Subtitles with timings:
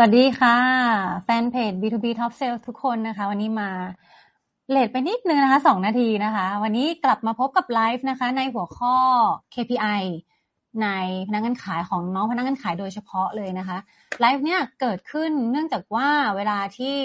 [0.00, 0.56] วัสดีค่ะ
[1.24, 3.70] แฟนเพจ B2B Top Sales ทุกคนนะคะ วันนี้มา
[4.70, 8.94] เลทไปนิดนึงนะคะสองนาทีนะคะ วันนี้กลับมาพบกับไลฟ์นะคะ ในหัวข้อ
[9.54, 10.02] KPI
[10.82, 10.88] ใน
[11.28, 13.78] พนักงานขายของน้องพนักงานขายโดยเฉพาะเลยนะคะ
[14.20, 16.96] ไลฟ์เนี่ยเกิดขึ้นเนื่องจากว่าเวลาที่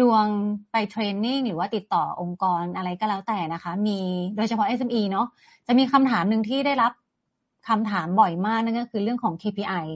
[0.00, 0.26] ดวง
[0.72, 3.98] ไปเทรนนิ่งหรือว่าติดต่อองค์กรอะไรก็แล้วแต่นะคะ มี
[4.36, 5.26] โดยเฉพาะ SME เนาะ
[5.66, 6.92] จะมีคำถามหนึ่งที่ได้รับ
[7.68, 9.86] คำถามบ่อยมากนั่นก็คือเรื่องของ KPI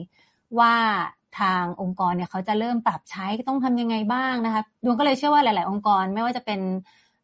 [0.59, 0.75] ว่า
[1.39, 6.59] ทางองค์กรเนี่ยเขาจะเริ่มปรับใช้ต้องทำยังไงบ้างนะคะดวงก็เลยเชื่อว่าหลาย ๆ องค์กรไม่ว่าจะเป็น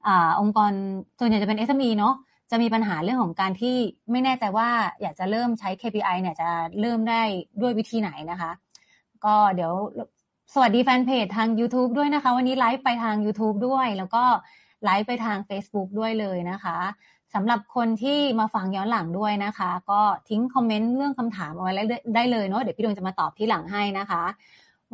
[0.08, 0.10] อ
[0.42, 0.72] องค์กร
[1.20, 2.16] ส่วนใหญ่จะเป็น SME เนาะ
[2.52, 3.76] จะมีปัญหาเรื่องของการที่
[4.12, 4.70] ไม่แน่ใจว่า
[5.02, 6.50] อยากจะเริ่มใช้ KPI เนี่ยจะ
[6.80, 7.22] เริ่มได้
[7.62, 8.52] ด้วยวิธีไหนนะคะ
[9.26, 9.74] ก็เดี๋ยว
[10.54, 14.24] สวัสดีแฟนเพจทาง YouTube ด้วยนะคะ วันนี้ไลฟ์ไปทาง YouTube ด้วย แล้วก็
[14.86, 16.78] ไลฟ์ไปทาง Facebook ด้วยเลยนะคะ
[17.34, 21.74] สำหรับคนที่มาฟังย้อนหลังด้วยนะคะ ก็ทิ้งคอมเมนต์เรื่องคำถามเอาไว้
[22.16, 24.24] ได้เลยเนาะเดี๋ยวพี่ดวงจะมาตอบที่หลังให้นะคะ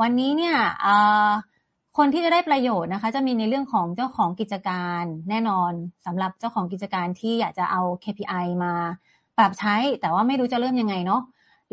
[0.01, 0.55] วันนี้เนี่ย
[1.97, 5.71] คนที่จะได้ประโยชน์นะคะ จะมีในเรื่องของเจ้าของกิจการแน่นอน
[6.05, 8.73] สำหรับเจ้าของกิจการที่อยากจะเอา KPI มา
[9.37, 11.21] ปรับใช้ แต่ว่าไม่รู้จะเริ่มยังไงเนาะ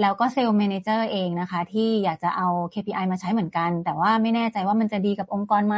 [0.00, 5.76] แล้วก็เซลล์แมเนเจอร์เองนะคะ ที่อยากจะเอา KPI มาใช้เหมือนกัน แต่ว่าไม่แน่ใจว่ามันจะดีกับองค์กรไหม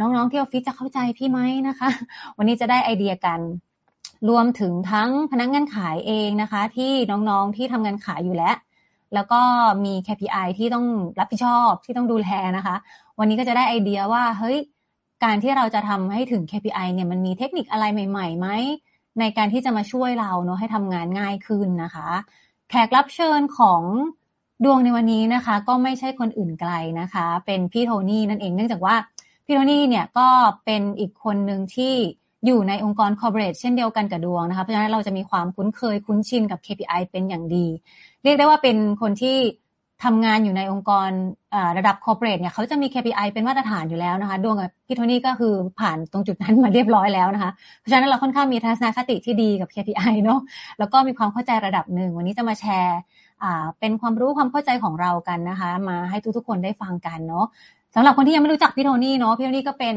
[0.00, 1.88] น้องๆที่ออฟฟิศจะเข้าใจพี่ไหมนะคะ
[2.36, 3.40] วันนี้จะได้ไอเดียกัน
[4.28, 8.56] รวมถึงทั้งพนักงงานขายเองนะคะ ที่น้องๆที่ทำงานขายอยู่แล้ว
[9.14, 9.40] แล้วก็
[9.84, 10.86] มี KPI ที่ต้อง
[11.18, 12.76] รับผิดชอบที่ต้องดูแลนะคะ
[13.18, 14.58] วันนี้ก็จะได้ไอเดียว่าเฮ้ย
[15.24, 18.48] การที่เราจะทำให้ถึง KPI เนี่ยมันมีเทคนิคอะไรใหม่ๆไหม
[19.20, 22.08] ในการที่จะมาช่วยเราเนาะให้ทำงานง่ายขึ้นนะคะ
[22.70, 23.82] แขกรับเชิญของ
[24.64, 28.96] ดวงในวันนี้นะคะ ก็ไม่ใช่คนอื่นไกลนะคะ เป็นพี่โทนี่นั่นเองเนื่องจากว่า
[29.44, 30.28] พี่โทนี่เนี่ยก็
[30.64, 31.94] เป็นอีกคนหนึ่งที่
[32.46, 37.66] อยู่ในองค์กร corporate เช่นเดียวกันกับดวงนะคะ เพราะฉะนั้นเราจะมีความคุ้นเคยคุ้นชินกับ KPI เป็นอย่างดี
[38.22, 39.38] เรียกได้ว่าเป็นคนที่
[40.04, 41.10] ทำงานอยู่ในองค์กร
[41.78, 50.40] ระดับ corporate เนี่ยเขาจะมี KPI เป็นมาตรฐานอยู่แล้วนะคะดวงกับพี่โทนี่ก็คือผ่านตรงจุดนั้นมาเรียบร้อยแล้วนะคะ เพราะฉะนั้นเราค่อนข้างมีทัศนคติที่ดีกับ KPI เนาะ
[50.78, 52.98] แล้วก็มีความเข้าใจระดับหนึ่ง วันนี้จะมาแชร์
[53.80, 57.46] เป็นความรู้ความเข้าใจของเรากันนะคะ มาให้ทุกๆคนได้ฟังกันเนาะ
[57.94, 59.96] สำหรับคนที่ยังไม่รู้จักพี่โทนี่เนาะพี่โทนี่ก็เป็น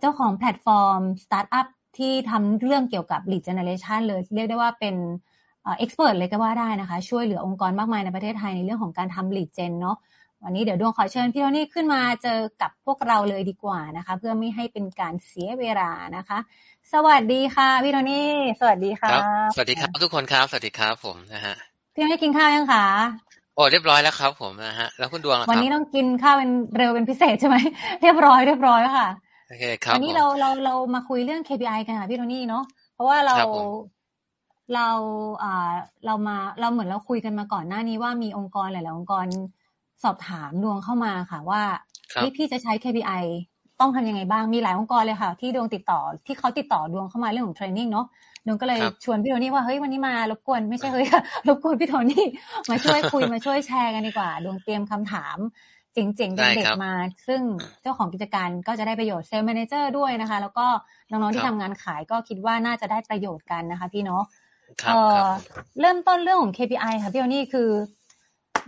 [0.00, 1.66] เจ้าของแพลตฟอร์มสตาร์ทอัพ
[1.98, 4.96] ที่ทำเรื่องเกี่ยวกับ lead generation เลย เรียกได้ว่าเป็น
[5.64, 9.96] expert เลยก็ว่าได้นะคะ ช่วยเหลือองค์กรมากมายในประเทศไทยในเรื่องของการทำ lead gen เนาะ
[10.44, 16.38] วันนี้เดี๋ยวดวงขอเชิญพี่โทนี่ขึ้นมาเจอกับพวกเราเลยดีกว่านะคะ เพื่อไม่ให้เป็นการเสียเวลานะคะ
[16.92, 18.28] สวัสดีค่ะพี่โทนี่
[18.60, 19.10] สวัสดีค่ะ
[19.54, 21.54] สวัสดีครับทุกคนครับสวัสดีครับผมนะฮะ
[21.94, 22.86] พี่โทนี่กินข้าวยังคะ
[23.54, 27.56] โอ้เรียบร้อยแล้วครับผมนะฮะแล้วคุณดวงวันนี้ต้องกินข้าวเป็นเร็วเป็นพิเศษใช่ไหม
[28.02, 33.34] เรียบร้อยเรียบร้อยค่ะโอเคครับวันนี้เราเราเรามาคุยเรื่อง KPI กันค่ะพี่โทนี่เนาะเพราะว่าเรา
[34.74, 34.88] เรา
[35.42, 35.72] อ่า
[36.06, 39.26] เรามาเราเหมือนเราคุยกันมาก่อนหน้านี้ว่ามีองค์กรหลายๆองค์กร
[40.02, 41.62] สอบถามดวงเข้ามาค่ะว่า
[42.20, 43.24] พี่พี่จะใช้ KPI
[43.80, 48.06] ต้องทำยังไงบ้างมีหลายองค์กรเลยค่ะ ที่ดวงติดต่อที่เขาติดต่อดวงเข้ามาเรื่องของ training เนาะ
[48.46, 51.06] ดวงก็เลยชวนพี่โทนี่ว่าเฮ้ยวันนี้มารบกวนไม่ใช่เฮ้ย
[51.48, 52.24] รบกวนพี่โทนี่
[52.70, 55.36] มาช่วยคุยมาช่วยแชร์กันดีกว่า ดวงเตรียมคำถาม
[55.94, 56.92] เจ๋งๆเด็ดๆมา
[57.26, 57.40] ซึ่ง
[57.82, 60.66] เจ้าของกิจการก็จะได้ประโยชน์ sales manager ด้วยนะคะ แล้วก็
[61.10, 64.24] น้องๆที่ทำงานขายก็คิดว่าน่าจะได้ประโยชน์กันนะคะพี่เนาะ
[65.80, 67.68] เริ่มต้นเรื่องของ KPI ค่ะพี่โทนี่คือ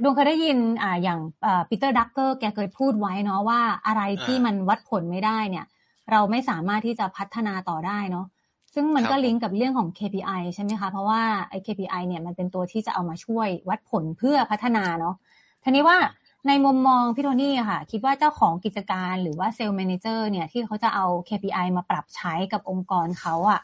[0.02, 1.20] ดวงเคยได้ยินอ่าอย่าง
[1.69, 5.64] ปีเตอร์ดรักเกอร์แกเคยพูดไว้เนาะว่าอะไรที่มันวัดผลไม่ได้เนี่ย
[6.11, 8.26] เราไม่สามารถที่จะพัฒนาต่อได้เนาะ
[8.75, 15.14] ซึ่งมันก็ลิงก์กับเรื่องของ KPI ใช่ไหมคะเพราะว่าไอ้ KPI เนี่ยมันเป็นตัวที่จะเอามาช่วยวัดผลเพื่อพัฒนาเนาะ
[15.62, 15.99] ทีนี้ว่า
[16.48, 23.60] ในมุมมองพี่โทนี่ค่ะ คิดว่าเจ้าของกิจการหรือว่า sales manager เนี่ยที่เขาจะเอา KPI มาปรับใช้กับองค์กรเขาอะ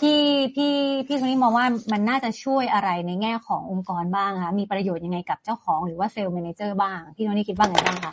[0.00, 0.20] พี่
[0.54, 0.74] พี่
[1.06, 8.12] พี่โทนี่มองว่ามันน่าจะช่วยอะไรในแง่ขององค์กรบ้างคะมีประโยชน์ยังไงกับเจ้าของหรือว่า sales manager บ้าง พี่โทนี่คิดว่าไงบ้างคะ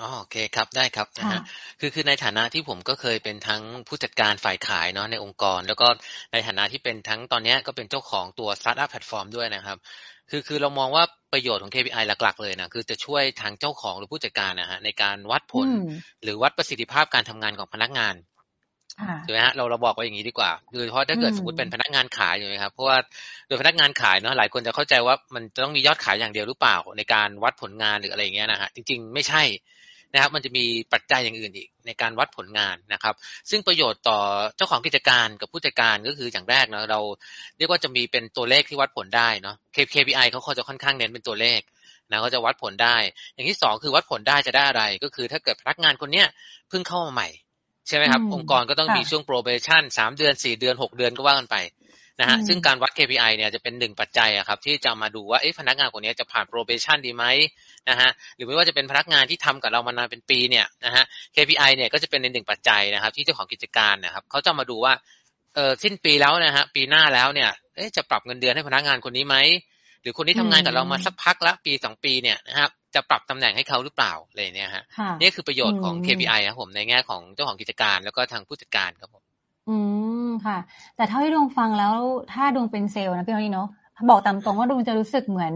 [0.00, 1.40] อ๋อ โอเคครับ ได้ครับนะฮะ
[1.80, 5.86] คือ คือในฐานะที่ผมก็เคยเป็นทั้งผู้จัดการฝ่ายขายเนาะในองค์กร แล้วก็
[6.32, 9.78] ในฐานะที่เป็นทั้งตอนนี้ก็เป็นเจ้าของตัว สตาร์ทอัพ แพลตฟอร์มด้วยนะครับ
[10.30, 15.68] คือ คือเรามองว่าประโยชน์ของ KPI หลัก ๆ เลยนะ คือจะช่วยทางเจ้าของหรือผู้จัดการนะฮะในการวัดผล
[16.22, 18.14] หรือวัดประสิทธิภาพการทำงานของพนักงาน
[19.24, 22.96] ใช่ไหมฮะเราเราบอกว่าอย่างนี้ดีกว่าคือเพราะถ้าเกิดสมมติเป็นพนักงานขายถูกไหมครับเพราะว่า
[23.46, 29.42] โดยพนักงานขายเนาะหลายคนจะเข้าใจว่ามันจะต้องมียอดขายอย่างเดียวหรือเปล่าในการวัดผลงานหรืออะไรอย่างเงี้ยนะฮะจริง ๆ ไม่ใช่
[30.12, 33.14] นะครับ มันจะมีปัจจัยอย่างอื่นอีกในการวัดผลงานนะครับ
[33.50, 34.18] ซึ่งประโยชน์ต่อ
[34.56, 37.00] เจ้าของกิจการกับผู้จัดการก็คืออย่างแรกเนาะเรา
[37.58, 39.56] เรียกว่าจะมีเป็นตัวเลขที่วัดผลได้เนาะ
[39.94, 41.60] KPI เขาเขาจะค่อนข้างเน้นเป็นตัวเลข
[42.10, 42.96] นะเขาจะวัดผลได้
[43.34, 46.26] อย่างที่สองคือวัดผลได้จะได้อะไร ก็คือถ้าเกิดพนักงานคนเนี้ย
[46.68, 47.28] เพิ่งเข้ามาใหม่
[47.88, 51.56] ใช่ไหมครับ องค์กรก็ต้องมีช่วง probation สามเดือนสี่เดือนหกเดือนก็ว่ากันไป
[52.20, 57.24] นะฮะอืมซึ่งการวัด KPI เนี่ยจะเป็นหนึ่งปัจจัยอะครับที่จะมาดูว่าเอ๊ะพนักงานคนนี้จะผ่าน probation ดีไหม
[57.88, 61.04] นะฮะหรือไม่ว่าจะเป็นพนักงานที่ทำกับเรามานานเป็นปีเนี่ยนะฮะ
[61.36, 64.92] KPI เนี่ยก็จะเป็นในหนึ่งปัจจัยนะครับ ที่เจ้าของกิจการนะครับเขาจะมาดูว่า
[65.54, 69.36] เออสิ้นปีแล้วนะฮะปีหน้าแล้วเนี่ยเอ๊ะจะปรับเงินเดือนให้พนักงานคนนี้ไหม
[70.02, 79.22] หรือคนที่ทำงานกับเรามาสักพักละปีสองปีเนี่ยนะครับจะปรับตำแหน่งให้เขาหรือเปล่าอะไรเนี่ยฮะค่ะนี่คือประโยชน์ของอืม KPI ครับผมในแง่ของเจ้าของกิจการแล้วก็ทางผู้จัดการครับผม
[79.68, 79.76] อื
[80.09, 80.09] ม
[80.46, 80.58] ค่ะ
[80.96, 81.94] แต่เท่าที่ดวงฟังแล้ว
[82.32, 83.68] ถ้าดวงเป็นเซลล์นะพี่โทนี่เนาะ
[84.10, 85.54] บอกตามตรงว่าดวงจะรู้สึกเหมือน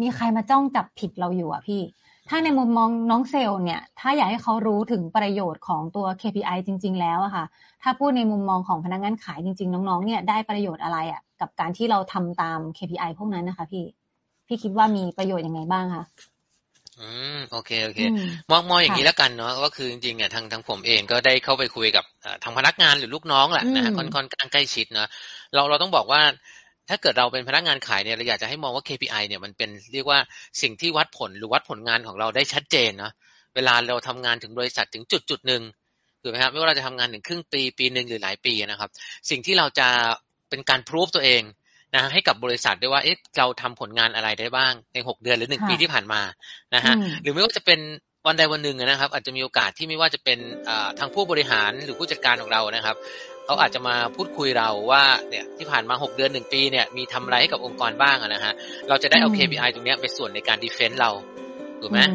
[0.00, 1.80] มีใครมาจ้องจับผิดเราอยู่อะพี่
[2.28, 7.44] ถ้าในมุมมองน้องเซลล์เนี่ย ถ้าอยากให้เขารู้ถึงประโยชน์ของตัว KPI จริง ๆ แล้วอะค่ะ
[7.82, 13.84] ถ้าพูดในมุมมองของพนักงานขายจริง ๆ น้องๆ เนี่ยได้ประโยชน์อะไรอะกับการที่เราทำตาม KPI พวกนั้นนะคะ พี่
[14.46, 16.04] พี่คิดว่ามีประโยชน์ยังไงบ้างคะ
[17.00, 25.08] อืมโอเคโอเคอืมมองมองอย่างนี้ค่ะแล้วกันเนาะก็คือจริงๆอะทางทางผมเองก็ได้เข้าไปคุยกับเอ่อทางพนักงานหรือลูกน้องแหละนะฮะอืมค่อนค่อนข้างใกล้ชิดเนาะ
[25.54, 26.22] เราเราต้องบอกว่า
[26.88, 30.18] ถ้าเกิดเราเป็นพนักงานขายเนี่ยเราอยากจะให้มองว่า KPI เนี่ยมันเป็นเรียกว่า
[30.62, 33.12] สิ่งที่วัดผลหรือวัดผลงานของเราได้ชัดเจนเนาะ
[33.54, 35.62] เวลาเราทำงานถึงบริษัทถึงจุดจุดหนึ่ง
[36.22, 38.90] ถูกไหมครับไม่ว่าเราจะทำงานถึงครึ่งปีปีหนึ่งหรือหลายปีนะครับ
[39.30, 39.88] สิ่งที่เราจะ
[40.48, 41.42] เป็นการพิสูจตัวเอง
[41.94, 46.20] นะฮะให้กับบริษัทด้วยว่าเอ๊ะเราทำผลงานอะไรได้บ้างในหกเดือนหรือหนึ่งค่ะปีที่ผ่านมา
[46.74, 47.80] นะฮะอืมหรือไม่ว่าจะเป็น
[48.26, 50.38] วันใดวันหนึ่งนะครับ อาจจะมีโอกาสที่ไม่ว่าจะเป็น
[50.68, 52.96] อ่าทางผู้บริหารหรือผู้จัดการของเรานะครับ
[53.44, 58.52] เขาอาจจะมาพูดคุยเราว่าเนี่ยที่ผ่านมา 6 เดือนหนึ่งปีเนี่ยมีทำอะไรให้กับองค์กรบ้างอะนะฮะ
[58.88, 61.10] เราจะได้เอาอืม KPI ตรงเนี้ยเป็นส่วนในการดีเฟนต์เรา
[61.80, 62.06] ถูกไหมอื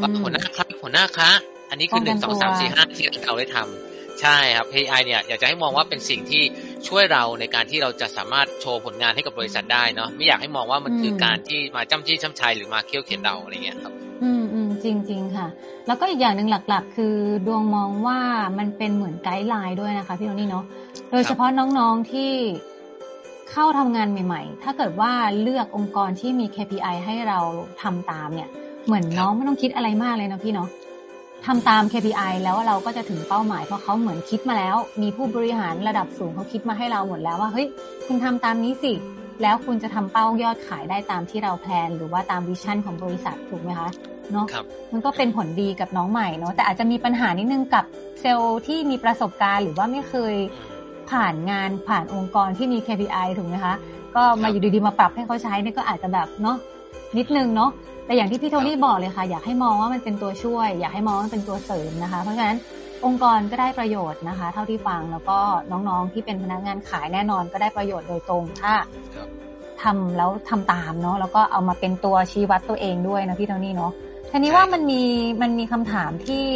[0.00, 1.30] ว่าหัวหน้าครับหัวหน้าคะ
[1.70, 3.89] อันนี้คือหป้นึ่องงกันสองสามตัวสี่ห้าที่เราได้ทำ
[4.20, 6.42] ใช่ครับ KPI เนี่ยอยากจะให้มองว่าเป็นสิ่งที่
[6.88, 15.46] ช่วยเราในการที่เราจะสามารถโชว์ผลงานให้กับบริษัทได้เนาะไม่อยากให้มองว่ามันคือการที่มาจ้ำจี้จ้ำชัยหรือมาเคี่ยวเข็นเราอะไรเงี้ยครับ อืมอืมจริงจริงๆค่ะ
[15.86, 17.14] แล้วก็อีกอย่างหนึ่งหลัก ๆ คือ
[17.46, 18.18] ดวงมองว่า
[18.58, 20.64] มันเป็นเหมือนไกด์ไลน์ด้วยนะคะพี่โทนี่เนาะ
[21.10, 22.32] โดยเฉพาะน้องๆที่
[23.50, 25.12] เข้าทำงานใหม่ ๆ ถ้าเกิดว่า
[25.42, 27.40] เลือกองค์กรที่มี KPI ให้เรา
[27.82, 28.48] ทำตามเนี่ย
[28.86, 30.68] เหมือนน้องไม่ต้องคิดอะไรมากเลยนะพี่เนาะ
[31.46, 37.66] ทำตาม KPI แล้วเราก็จะถึงเป้าหมายเพราะเขาเหมือนคิดมาแล้ว มีผู้บริหารระดับสูงเขาคิดมาให้เราหมดแล้วว่าเฮ้ย
[38.06, 38.92] คุณทำตามนี้สิ
[39.42, 43.88] แล้วคุณจะทำเป้ายอดขายได้ตามที่เราแพลน หรือว่าตามวิชั่นของบริษัทถูกไหมคะ
[44.32, 47.84] เนาะครับมันก็เป็นผลดีกับน้องใหม่เนาะแต่อาจจะมีปัญหานิดนึงกับ
[48.20, 50.34] เซลล์ที่มีประสบการณ์ หรือว่าไม่เคย
[51.10, 53.74] ผ่านงานผ่านองค์กรที่มี KPI ถูกไหมคะ
[54.16, 56.56] ก็มาอยู่ดีๆมาปรับให้เขาใช้เนี่ยก็อาจจะแบบเนาะ
[57.16, 57.70] นิดนึงเนาะ
[58.10, 62.58] แต่อย่างที่พี่โทนี่บอกเลยค่ะ อยากให้มองว่ามันเป็นตัวช่วย อยากให้มองว่ามันเป็นตัวเสริมนะคะ เพราะฉะนั้น
[63.04, 65.38] องค์กรก็ได้ประโยชน์นะคะ เท่าที่ฟังแล้วก็
[65.70, 68.72] น้องๆที่เป็นพนักงานขายแน่นอนก็ได้ประโยชน์โดยตรงถ้า
[69.14, 69.28] ครับ
[69.82, 73.92] ทำแล้วทำตามเนาะแล้วก็เอามาเป็นตัวชี้วัดตัวเองด้วยนะพี่โทนี่เนาะ
[74.30, 75.02] ทีนี้ว่ามันมี
[75.42, 76.46] มันมีคำถามที่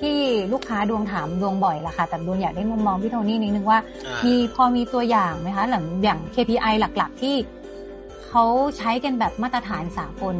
[0.00, 0.16] ที่
[0.52, 7.36] ลูกค้าดวงถามดวงบ่อยละค่ะ แต่ดวงอยากได้มุมมองพี่โทนี่นิดนึงว่าอ่ามีพอมีตัวอย่างไหมคะหลังอย่าง KPI หลัก ๆ ที่
[8.28, 8.44] เขา
[8.78, 10.36] ใช้กันแบบมาตรฐานสากล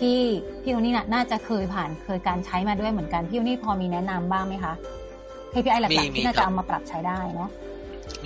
[0.10, 0.18] ี่
[0.62, 4.74] พี่โทนี่น่ะน่าจะเคยผ่านเคยการใช้มาด้วยเหมือนกันพี่โทนี่พอมีแนะนำบ้างไหมคะ
[5.52, 7.50] KPI หลักมีๆมีที่น่าจะครับเอามาปรับใช้ได้เนาะ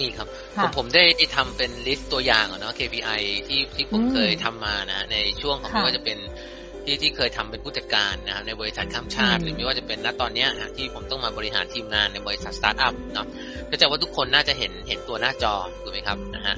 [0.01, 0.27] มีครับ
[0.57, 1.05] ค่ะผมผมได้
[1.37, 6.19] ทำเป็น list ตัวอย่างอะเนาะ KPI ที่ที่ผมอืมเคยทำมานะในช่วงของค่ะไม่ว่าจะเป็น
[6.85, 13.27] ที่ที่เคยทำเป็นผู้จัดการนะครับในบริษัทข้ามชาติอืมหรือไม่ว่าจะเป็นณตอนเนี้ยฮะที่ผมต้องมาบริหารทีมงานในบริษัทสตาร์ทอัพเนาะ
[13.71, 16.57] ก็จะว่าทุกคนน่าจะเห็นเห็นตัวหน้าจอถูกไหมครับนะฮะ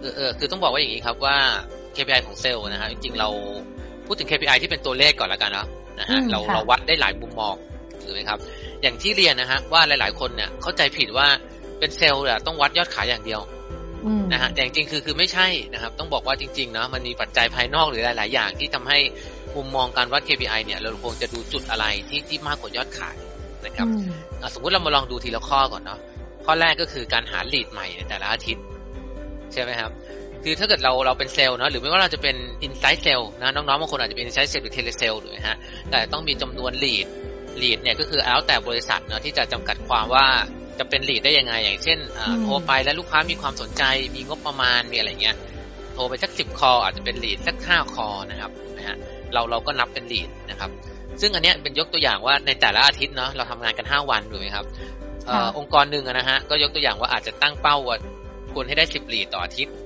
[0.00, 1.36] เออเออคือต้องบอกว่าอย่างนี้ครับว่า
[1.96, 3.28] KPI ของเซลล์นะฮะจริงๆเรา
[4.06, 5.66] พูดถึง KPI ที่เป็นตัวเลขก่อนแล้วกันเนาะ
[5.98, 7.54] นะฮะอืมเราค่ะเราวัดได้หลายมุมมอง
[8.04, 8.38] ถูกไหมครับ
[8.82, 11.26] อย่างที่เรียนนะฮะว่าหลาย ๆ คนเนี่ยเข้าใจผิดว่า
[11.78, 13.40] เป็นเซลล์เนี่ยต้องวัดยอดขายอย่างเดียว
[14.06, 18.98] อืมนะฮะแต่จริงๆคือคือไม่ใช่นะครับ ต้องบอกว่าจริงๆเนาะมันมีปัจจัยภายนอกหรือหลาย ๆ อย่างที่ทำให้
[19.56, 23.16] มุมมองการวัด KPI เนี่ย เราควรจะดูจุดอะไรที่ที่มากกว่ายอดขาย
[23.64, 24.02] นะครับอืม
[24.42, 25.98] อะสมมุติเรามาลองดูทีละข้อก่อนเนาะ
[26.44, 28.64] ข้อแรกก็คือการหา lead ใหม่ในแต่ละอาทิตย์
[29.52, 29.90] ใช่ไหมครับ
[30.44, 35.56] คือถ้าเกิดเราเราเป็นเซลล์เนาะหรือไม่ว่าเราจะเป็น inside sale นะน้องๆบางคนอาจจะเป็น inside sale หรือ tele sale ถูกไหมฮะ
[35.90, 37.06] แต่ต้องมีจำนวน lead
[37.62, 40.26] lead เนี่ยก็คือแล้วแต่บริษัทเนาะที่จะจำกัดความว่า
[40.78, 43.82] จะเป็น lead ได้ยังไง อย่างเช่นอ่าอืมโทรไปแล้วลูกค้ามีความสนใจ
[44.14, 45.36] มีงบประมาณมีอะไรเงี้ย
[45.94, 48.96] โทรไปสักสิบคออาจจะเป็น lead สักห้าคอนะครับนะฮะ
[49.32, 50.70] เราเราก็นับเป็น lead นะครับ
[51.20, 54.64] ซึ่งอันเนี้ยเป็นยกตัวอย่างว่าในแต่ละอาทิตย์เนาะเราทำงานกันห้าวันถูกไหมครับ
[55.26, 57.96] เอ่อค่ะองค์กรหนึ่งอะนะฮะก็ยกตัวอย่างว่าอาจจะตั้งเป้าว่า
[58.52, 59.85] ควรให้ได้สิบ lead ต่ออาทิตย์อ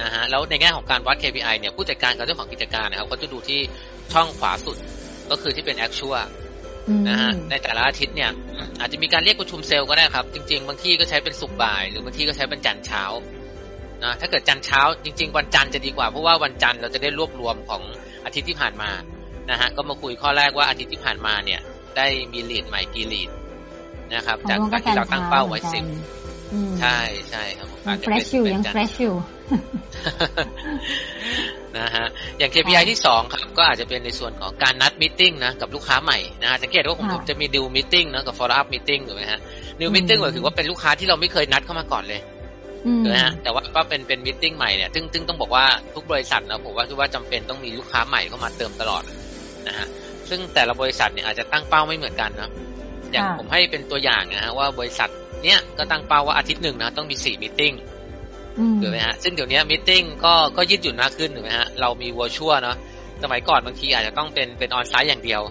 [0.00, 3.60] นะฮะแล้วในแง่ของการวัด KPI เนี่ยผู้จัดการกับเจ้าของกิจการนะครับเขาจะดูที่
[4.12, 4.76] ช่องขวาสุด
[5.30, 6.26] ก็คือที่เป็น actual
[6.88, 13.04] อืมนะฮะในแต่ละอาทิตย์เนี่ยอืมอาจจะมีการเรียกประชุมเซลล์ก็ได้ครับ จริง ๆ บางที่ก็ใช้เป็นสุกร์บ่าย หรือบางที่ก็ใช้เป็นจันทร์เช้า
[14.04, 17.82] นะถ้าเกิดจันทร์เช้า จริง ๆ วันจันทร์จะดีกว่า เพราะว่าวันจันทร์เราจะได้รวบรวมของ
[18.24, 18.90] อาทิตย์ที่ผ่านมา
[19.50, 21.60] นะฮะก็มาคุยข้อแรกว่าอาทิตย์ที่ผ่านมาเนี่ย
[21.96, 23.30] ได้มีลีดใหม่กี่ลีด
[24.14, 25.88] นะครับของจากดวงจากที่เราตั้งเป้าไว้หมือนสินบ
[26.52, 26.98] อืมใช่
[27.30, 29.14] ใช่ครับผม ยังเฟรชอยู่ยังเฟรชอยู่
[31.78, 32.06] นะฮะ
[32.38, 39.40] อย่าง KPI ที่สองครับก็อาจจะเป็นในส่วนของการนัดมิ팅นะกับลูกค้าใหม่นะฮะสังเกตว่าผมจะมี new meeting นะกับ follow up meeting ถูกไหมฮะ
[39.80, 42.20] new meeting ก็คือว่าเป็นลูกค้าที่เราไม่เคยนัดเข้ามาก่อนเลย
[43.02, 45.64] ถูกไหมฮะแต่ว่าก็เป็นเป็นมิ팅ใหม่เนี่ยซึ่งซึ่งต้องบอกว่า
[45.94, 49.02] ทุกบริษัทนะผมว่าคือว่าจำเป็นต้องมีลูกค้าใหม่เข้ามาเติมตลอด
[49.68, 49.86] นะฮะ
[50.28, 52.50] ซึ่งแต่ละบริษัทเนี่ยอาจจะตั้งเป้าไม่เหมือนกันนะ
[53.12, 55.10] อย่างผมให้เป็นตัวอย่างนะฮะว่าบริษัท
[55.44, 57.62] เนี้ยก็ตั้งเป้าว่าอาทิตย์หนึ่งนะต้องมีสี่มิ팅
[58.80, 59.90] ถูกไหมฮะซึ่งเดี๋ยวนี้มิ팅
[60.24, 62.76] ก็ก็ยืดหยุ่นมากขึ้นถูกไหมฮะเรามีวอชัวเนาะ
[63.22, 65.42] สมัยก่อนบางทีอาจจะต้องเป็นเป็นออนไซต์อย่างเดียว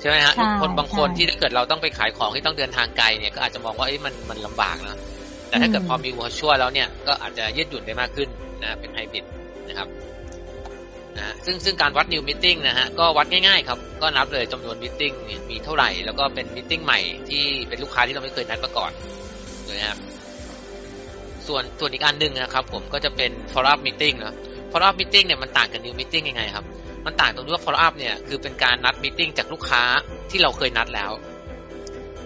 [0.00, 4.96] ใช่ไหมฮะคนบางคนที่ถ้าเกิดเราต้องไปขายของที่ต้องเดินทางไกลเนี่ยก็อาจจะมองว่าเอ้ยมันมันลำบากนะ
[5.48, 8.28] แต่ถ้าเกิดพอมีวอชัวแล้วเนี่ยก็อาจจะยืดหยุ่นได้มากขึ้น
[8.62, 9.24] นะเป็นไฮบริด
[9.68, 9.88] นะครับ
[11.16, 15.14] นะซึ่งซึ่งการวัด new meeting นะฮะก็วัดง่ายๆครับ ก็นับเลยจำนวน meeting
[15.50, 18.92] มีเท่าไหร่ แล้วก็เป็น meeting ใหม่ที่เป็นลูกค้าที่เราไม่เคยนัดมาก่อน
[19.68, 19.98] นะครับ
[21.46, 24.34] ส่วนส่วนอีกอันหนึ่งนะครับผมก็จะเป็น follow up meeting นะ
[24.72, 26.64] follow up meeting เนี่ยมันต่างกับ new meeting ยังไงครับ
[27.06, 29.82] มันต่างตรงที่ว่า follow up เนี่ยคือเป็นการนัด meeting จากลูกค้า
[30.30, 31.12] ที่เราเคยนัดแล้ว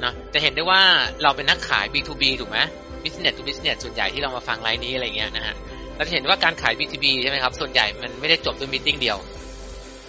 [0.05, 0.81] นะจะเห็นได้ว่า
[1.23, 2.59] เราเป็นนักขาย B2B ถูกไหม
[3.05, 5.55] business to business ส่วนใหญ่ที่เรามาฟังไลน์นี้อะไรเงี้ยนะฮะ
[5.99, 9.19] เราจะเห็นว่าการขาย B2B ใช่ไหมครับ ส่วนใหญ่มันไม่ได้จบด้วย meeting เดียว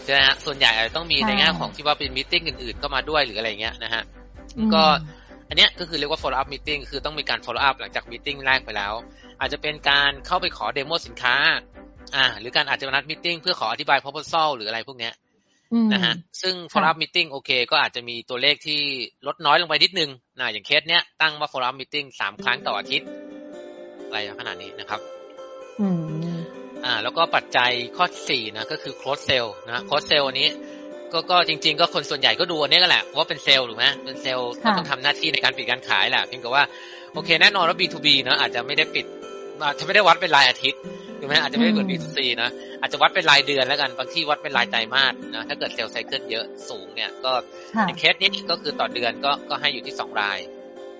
[0.03, 4.03] ใช่ไหมฮะส่วนใหญ่อาจจะต้องมีในแง่ของที่ว่าเป็น meeting อื่นๆก็มาด้วยหรืออะไรเงี้ยนะฮะ
[4.73, 4.83] ก็
[5.49, 8.93] อันนี้ก็คือเรียกว่า follow up meeting คือต้องมีการ follow up หลังจาก meeting แรกไปแล้ว
[9.39, 11.35] อาจจะเป็นการเข้าไปขอเดโมสินค้า
[12.15, 15.11] อ่า หรือการอาจจะนัด meeting เพื่อขออธิบาย proposal หรืออะไรพวกนี้
[15.93, 18.81] นะฮะซึ่ง follow up meeting โอเค ก็อาจจะมีตัวเลขที่
[19.27, 23.07] ลดน้อยลงไปนิดนึงนะอย่างเคสเนี้ยตั้งว่า follow up meeting สามครั้งต่ออาทิตย์
[24.07, 25.18] อะไรขนาดนี้นะครับ
[25.81, 25.89] อื
[26.31, 26.37] ม
[26.85, 30.49] อ่า แล้วก็ปัจจัยข้อสี่นะก็คือ close sale นะ close sale นี้
[31.13, 36.63] ก็ก็จริง ๆ ก็คนส่วนใหญ่ก็ดูอันนี้กันแหละว่าเป็นเซลล์ถูกไหมเป็นเซลล์ก็ต้องทำหน้าที่ในการปิดการขายแหละเพียงแต่ว่า
[37.13, 39.05] โอเคแน่นอนว่า B2B เนาะอาจจะไม่ได้ปิด
[39.67, 40.81] อาจจะไม่ได้วัดเป็นรายอาทิตย์
[41.19, 42.49] ถูกไหมอาจจะไม่ได้เหมือน B2C นะ
[42.81, 47.31] อาจจะวัดเป็นรายเดือนแล้วกันบางที่วัดเป็นรายไตรมาสนะถ้าเกิด sales cycle เยอะสูงเนี่ยก็
[47.87, 50.39] ในเคสนี้ก็คือต่อเดือนก็ก็ให้อยู่ที่สองราย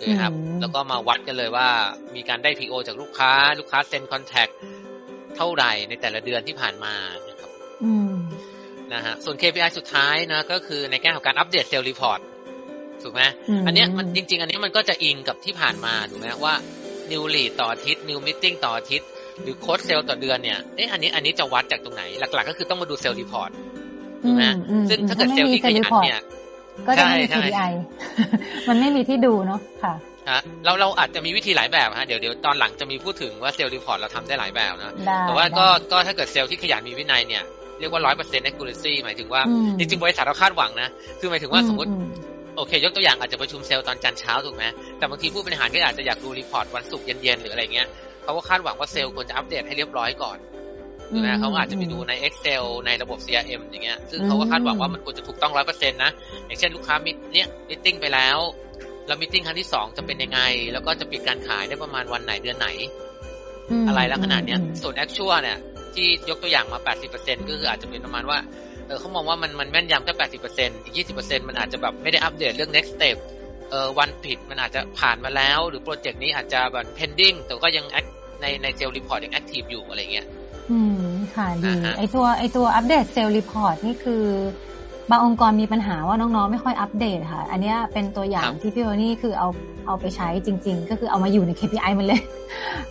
[0.07, 1.67] นะครับ แล้วก็มาวัดกันเลยว่า
[2.15, 4.47] มีการได้ PO จากลูกค้า ลูกค้าเซ็น contract
[5.35, 6.93] เท่าไหร่ในแต่ละเดือนที่ผ่านมา
[7.29, 7.49] นะครับ
[8.93, 12.19] นะฮะส่วน KPI สุดท้ายนะก็คือในแง่ของการ update sales report
[13.03, 13.21] ถูกไหม
[13.65, 16.55] อันนี้มันจริง ๆ อันนี้มันก็จะอิงกับที่ผ่านมาถูกไหมว่า
[17.11, 19.07] new lead ต่ออาทิตย์ new meeting ต่ออาทิตย์
[19.41, 23.51] หรือ close sale ต่อเดือนเนี่ยเอ๊ะอันนี้อันนี้จะวัดจากตรงไหนหลัก ๆ ก็คือต้องมาดู sales report
[24.23, 24.43] ถูกไหม
[24.89, 26.19] ซึ่งถ้าเกิดเซลล์ที่ขยันเนี่ย
[26.87, 27.71] ก็จะมี KPI
[28.69, 29.95] มันไม่มีที่ดูเนาะค่ะ
[30.65, 34.93] เราเราอาจจะมีวิธีหลายแบบฮะเดี๋ยวเดี๋ยวตอนหลังจะมีพูดถึงว่า sales report เราทำได้หลายแบบนะ
[35.23, 37.43] แต่ว่าก็ก็ถ้าเกิดเซลล์ที่ขยันมีวินัยเนี่ย
[37.79, 39.41] เรียกว่าร้อยเปอร์เซ็นต์ accuracy หมายถึงว่า
[39.77, 41.91] จริงๆบริษัทเราคาดหวังนะ คือหมายถึงว่าสมมติ
[42.57, 44.63] โอเค ยกตัวอย่างอาจจะประชุมเซลล์ตอนจันเช้าถูกไหม
[44.97, 47.87] แต่บางทีผู้บริหารก็อาจจะอยากดู report วันศุกร์เย็นๆหรืออะไรเงี้ย
[48.23, 50.37] เขาก็คาดหวังว่าเซลล์ควรจะอัปเดตให้เรียบร้อยก่อน
[51.17, 56.11] นะเขาอาจจะไปดูใน Excel ในระบบ CRM อย่างเงี้ย ซึ่งเขาก็คาดหวังว่ามันควรจะถูกต้องร้อยเปอร์เซ็นต์นะ
[56.45, 58.37] อย่างเช่นลูกค้ามิเนี่ยมิ팅ไปแล้ว
[59.07, 60.41] แล้วมิ팅ครั้งที่สองจะเป็นยังไง
[60.73, 62.67] แล้วก็จะปิดการขายได้ประมาณวันไหนเดือนไหน
[63.87, 65.57] อะไรแล้วขนาดเนี้ย ส่วน actual เนี่ย
[65.95, 66.79] ที่ยกตัวอย่างมา
[67.11, 68.39] 80%ก็คืออาจจะเป็นประมาณว่า
[68.87, 73.17] เออเขามองว่ามันมันแม่นยำแค่80%อีก 20%มันอาจจะแบบไม่ได้อัปเดตเรื่อง next step
[73.69, 77.85] เออวันผิดมันอาจจะผ่านมาแล้ว หรือโปรเจกต์นี้อาจจะแบบ pending แต่ก็ยัง
[78.41, 80.27] ในใน sales report ยัง active อยู่อะไรเงี้ย
[80.71, 81.01] อืม
[81.35, 84.23] ค่ะดีไอตัวไอตัวอัปเดต sales report นี่คือ
[85.11, 89.47] บางองค์กรมีปัญหาว่าน้องๆ ไม่ค่อยอัปเดตค่ะ อันนี้เป็นตัวอย่างที่พี่โทนี่คือเอา
[89.87, 92.21] เอาไปใช้จริง ๆ ก็คือเอามาอยู่ใน KPI มันเลย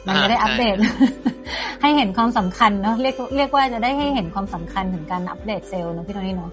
[0.06, 0.76] มันจะได้อัปเดต
[1.82, 6.50] ให้เห็นความสำคัญเนาะเรียกเรียกว่าจะได้ให้เห็นความสำคัญถึงการอัปเดตเซลล์เนาะพี่โทนี่เนาะ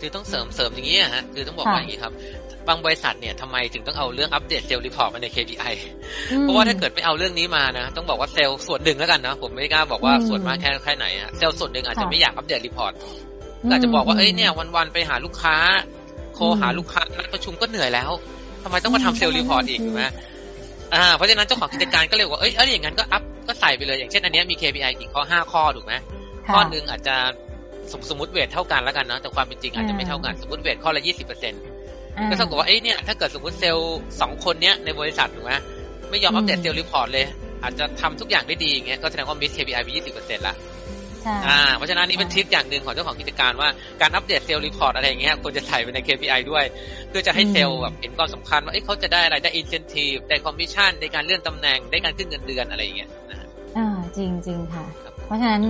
[0.00, 2.12] คือต้องเสริมเสริมอย่างนี้ฮะคือต้องบอกว่าอย่างนี้ครับ
[2.68, 5.72] บางบริษัทเนี่ยทำไมถึงต้องเอาเรื่องอัปเดต sales report มาใน KPI
[6.40, 12.92] เพราะว่าถ้าเกิดไม่เอาเรื่องนี้มานะ ต้องบอกว่าเซลล์ส่วนหนึ่งแล้วกันนะผมไม่กล้าบอกว่าส่วนมากแค่แค่ไหนอะเซลล์ส่วนหนึ่งอาจจะไม่อยากอัปเดต report
[13.70, 15.56] อาจจะบอกว่าเอ้ยเนี่ยวันๆไปหาลูกค้า
[16.34, 18.10] โทรหาลูกค้านัดประชุมก็เหนื่อยแล้ว
[18.62, 20.04] ทำไมต้องมาทำ sales report อีกถูกไหม
[20.94, 25.94] อ่าเพราะฉะนั้นเจ้าของกิจการก็เลยว่าเอ้ยเอ้ยอย่างนั้นก็อัพก็ใส่ไปเลยอย่างเช่นอันนี้มี KPI กี่ข้อห้าข้อถูกไหม
[26.52, 27.16] ข้อหนึ่งอาจจะ
[27.92, 31.60] สมสมมติ weight เท่ากันแล้วกันเนาะแต่ความเป็นจริงอาจจะไม่เท่ากันสมมติ weight ข้อละยี่สิบเปอร์เซ็นต์
[32.29, 35.53] ก็เท่ากับว่าเอ้ยเนี่ยถ้าเกิดสมมติเซลล์สองคนเนี้ยในบริษัทถูกไหม
[36.09, 37.25] ไม่ยอมอัปเดตเซลล์รีพอร์ตเลย
[37.63, 40.55] อาจจะทำทุกอย่างได้ดีอย่างเงี้ยก็แสดงว่ามิส KPI ไปยี่สิบเปอร์เซ็นต์ละ
[41.47, 43.69] อ่า เพราะฉะนั้นนี่เป็นทิปอย่างหนึ่งของเจ้าของกิจการว่า
[44.01, 46.65] การอัปเดตเซลล์รีพอร์ตอะไรอย่างเงี้ยควรจะใส่ไปใน KPI ด้วย
[47.09, 53.47] เพื่อจะให้เซลล์แบบเห็นความสำคัญว่าเขาจะได้อะไรได้อินเซนティブได้คอมมิชชั่นได้การเลื่อนตำแหน่งได้การขึ้นเงินเดือนอะไรอย่างเงี้ยนะ
[53.77, 53.87] อ่า
[54.17, 55.64] จริงจริงค่ะ เพ ราะราะฉะนั้น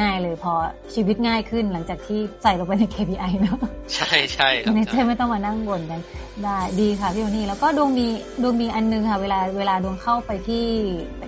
[0.00, 0.52] ง่ายเลยพอ
[0.94, 3.58] ชีวิตง่ายขึ้นหลังจากที่ใส่ลงไปใน KPI เนาะ
[3.94, 6.00] ใช่ใช่ครับเนเจอร์ไม่ต้องมานั่งบ่นกัน
[6.44, 8.06] ได้ดีค่ะพี่โอนี่แล้วก็ดวงมี
[8.42, 10.66] ดวงมีอันนึงค่ะ เวลาเวลาดวงเข้าไปที่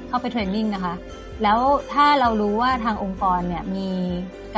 [0.09, 0.95] เข้าไปเทรนนิ่งนะคะ
[1.43, 1.61] แล้ว
[1.93, 3.89] ถ้าเรารู้ว่าทางองค์กรเนี่ยมี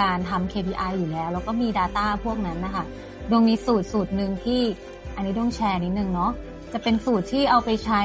[0.01, 2.85] การทำ KPI อยู่แล้ว แล้วก็มี Data พวกนั้นนะคะ
[3.31, 4.61] ดวงมีสูตรสูตรหนึ่งที่
[5.17, 6.33] อันนี้ต้องแชร์นิดนึงเนาะ
[6.73, 8.01] จะเป็นสูตรที่เอาไปใช้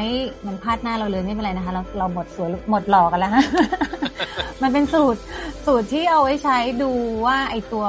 [0.45, 3.43] มันพลาดหน้าเราเลยไม่เป็นไรนะคะ เราเราหมดสวยหมดหลอกกันแล้วฮะ
[4.61, 5.19] มันเป็นสูตร
[5.65, 6.91] สูตรที่เอาไว้ใช้ดู
[7.25, 7.87] ว่าไอตัว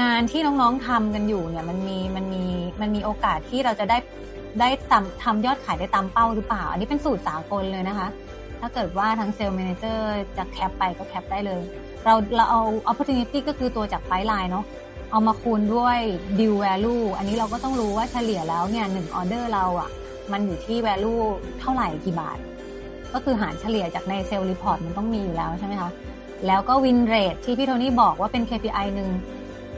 [0.00, 2.44] งานที่น้องๆทำกันอยู่เนี่ย มันมีมันมี
[2.80, 3.98] มันมีโอกาสที่เราจะได้
[4.60, 8.08] ได้ทำทำยอดขายได้ตามเป้าหรือเปล่า อันนี้เป็นสูตรสากลเลยนะคะ
[8.60, 11.60] ถ้าเกิดว่าทางเซลล์แมเนเจอร์จะแคปไปก็แคปได้เลย
[12.04, 14.64] เราเราเอา opportunity ก็คือตัวจากไฟไลน์เนาะ
[15.10, 15.98] เอามาคูณด้วย
[16.38, 19.90] deal value อันนี้เราก็ต้องรู้ว่าเฉลี่ยแล้วเนี่ยหนึ่งออเดอร์เราอะ่ะ
[20.32, 21.22] มันอยู่ที่ value
[21.60, 22.38] เท่าไหร่กี่บาท
[23.12, 25.90] ก็คือหารเฉลี่ยจากใน sales report มันต้องมีอยู่แล้วใช่ไหมคะ
[26.46, 29.10] แล้วก็ win rate ที่พี่โทนี่บอกว่าเป็น KPI หนึ่ง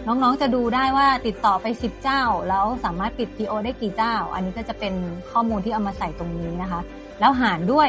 [0.06, 4.94] น้องๆจะดูได้ว่าติดต่อไป 10 เจ้า แล้วสามารถปิด PO ได้กี่เจ้า อันนี้ก็จะเป็น
[5.30, 6.80] ข้อมูลที่เอามาใส่ตรงนี้นะคะ
[7.20, 7.88] แล้วหารด้วย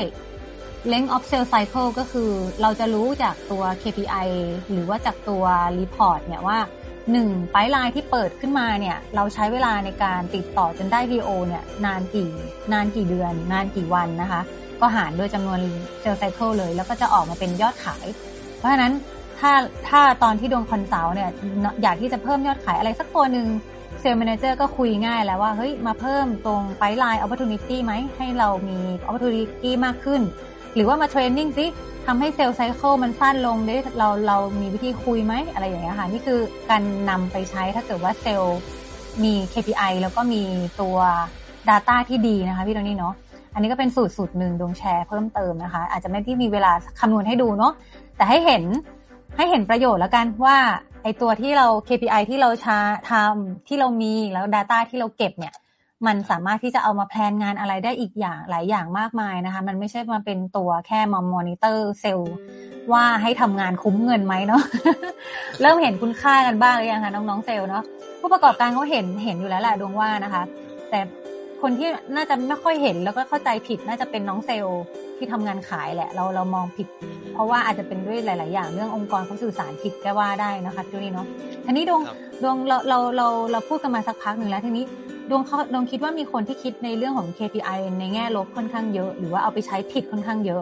[0.91, 2.31] length of sales cycle ก็คือ
[2.61, 4.27] เราจะรู้จากตัว KPI
[4.71, 5.43] หรือว่าจากตัว
[5.79, 6.59] report เนี่ยว่า
[7.11, 12.29] หนึ่ง pipeline ที่เปิดขึ้นมาเนี่ย เราใช้เวลาในการติดต่อจนได้ PO เนี่ยนานกี่
[12.73, 14.41] นานกี่เดือน นานกี่วันนะคะ
[14.81, 15.59] ก็หารด้วยจำนวน
[16.01, 18.05] sales cycle เลย แล้วก็จะออกมาเป็นยอดขาย
[18.57, 18.93] เพราะฉะนั้น
[19.39, 19.51] ถ้า
[19.89, 21.29] ถ้าตอนที่ดวง consult เนี่ย
[21.81, 23.47] อยากที่จะเพิ่มยอดขายอะไรสักตัวหนึ่ง
[24.01, 30.21] sales manager ก็คุยง่ายแล้วว่าเฮ้ยมาเพิ่มตรง pipeline opportunity ไหมให้เรามี opportunity มากขึ้น
[30.75, 31.65] หรือว่ามา training สิ
[32.07, 38.59] ทำให้ sales cycle มันสั้นลงได้เราเรามีวิธีคุยไหมอะไรอย่างเงี้ยค่ะ นี่คือการนำไปใช้ถ้าเกิดว่าเซลล์
[39.23, 40.43] มี KPI แล้วก็มี
[40.81, 40.97] ตัว
[41.69, 43.13] Data ที่ดีนะคะพี่โทนี่เนาะ
[43.53, 47.73] อันนี้ก็เป็นสูตรสูตรหนึ่งดวงแชร์เพิ่มเติมนะคะ อาจจะไม่ได้มีเวลาคำนวณให้ดูเนาะ
[48.17, 48.63] แต่ให้เห็น
[49.37, 50.57] ให้เห็นประโยชน์แล้วกันว่า
[51.03, 52.77] ไอตัวที่เรา KPI ที่เราจะ
[53.11, 55.53] ทำที่เรามีแล้ว Data ที่เราเก็บเนี่ย
[56.07, 62.33] มันสามารถที่จะเอามา plan งานอะไรได้อีกอย่างหลายอย่างมากมายนะคะ มันไม่ใช่มาเป็นตัวแค่มามอนิเตอร์เซลล์
[62.91, 64.63] ว่าให้ทำงานคุ้มเงินไหมเนาะ
[65.61, 67.83] เริ่มเห็นคุณค่ากันบ้างหรือยังคะน้องๆเซลล์เนาะ
[68.19, 70.43] ผู้ประกอบการเขาเห็นเห็นอยู่แล้วแหละดวงว่านะคะ
[70.89, 70.99] แต่
[71.61, 74.81] คนที่น่าจะไม่ค่อยเห็นแล้วก็เข้าใจผิดน่าจะเป็นน้องเซลล์
[75.17, 76.87] ที่ทำงานขายแหละ เราเรามองผิด
[77.33, 81.27] เพราะว่าอาจจะเป็นด้วยหลาย ๆ อย่างเรื่ององค์กรเขาสื่อสารผิดก็ว่าได้นะคะทีนี้เนาะ
[81.65, 82.01] ทีนี้ดวง
[82.43, 84.83] ดวงเราเราเราเราพูดกันมาสักพักหนึ่งแล้วทีนี้
[85.31, 90.61] ดวงเขาดวงคิดว่ามีคนที่คิดในเรื่องของ KPI ในแง่ลบค่อนข้างเยอะ หรือว่าเอาไปใช้ผิดค่อนข้างเยอะ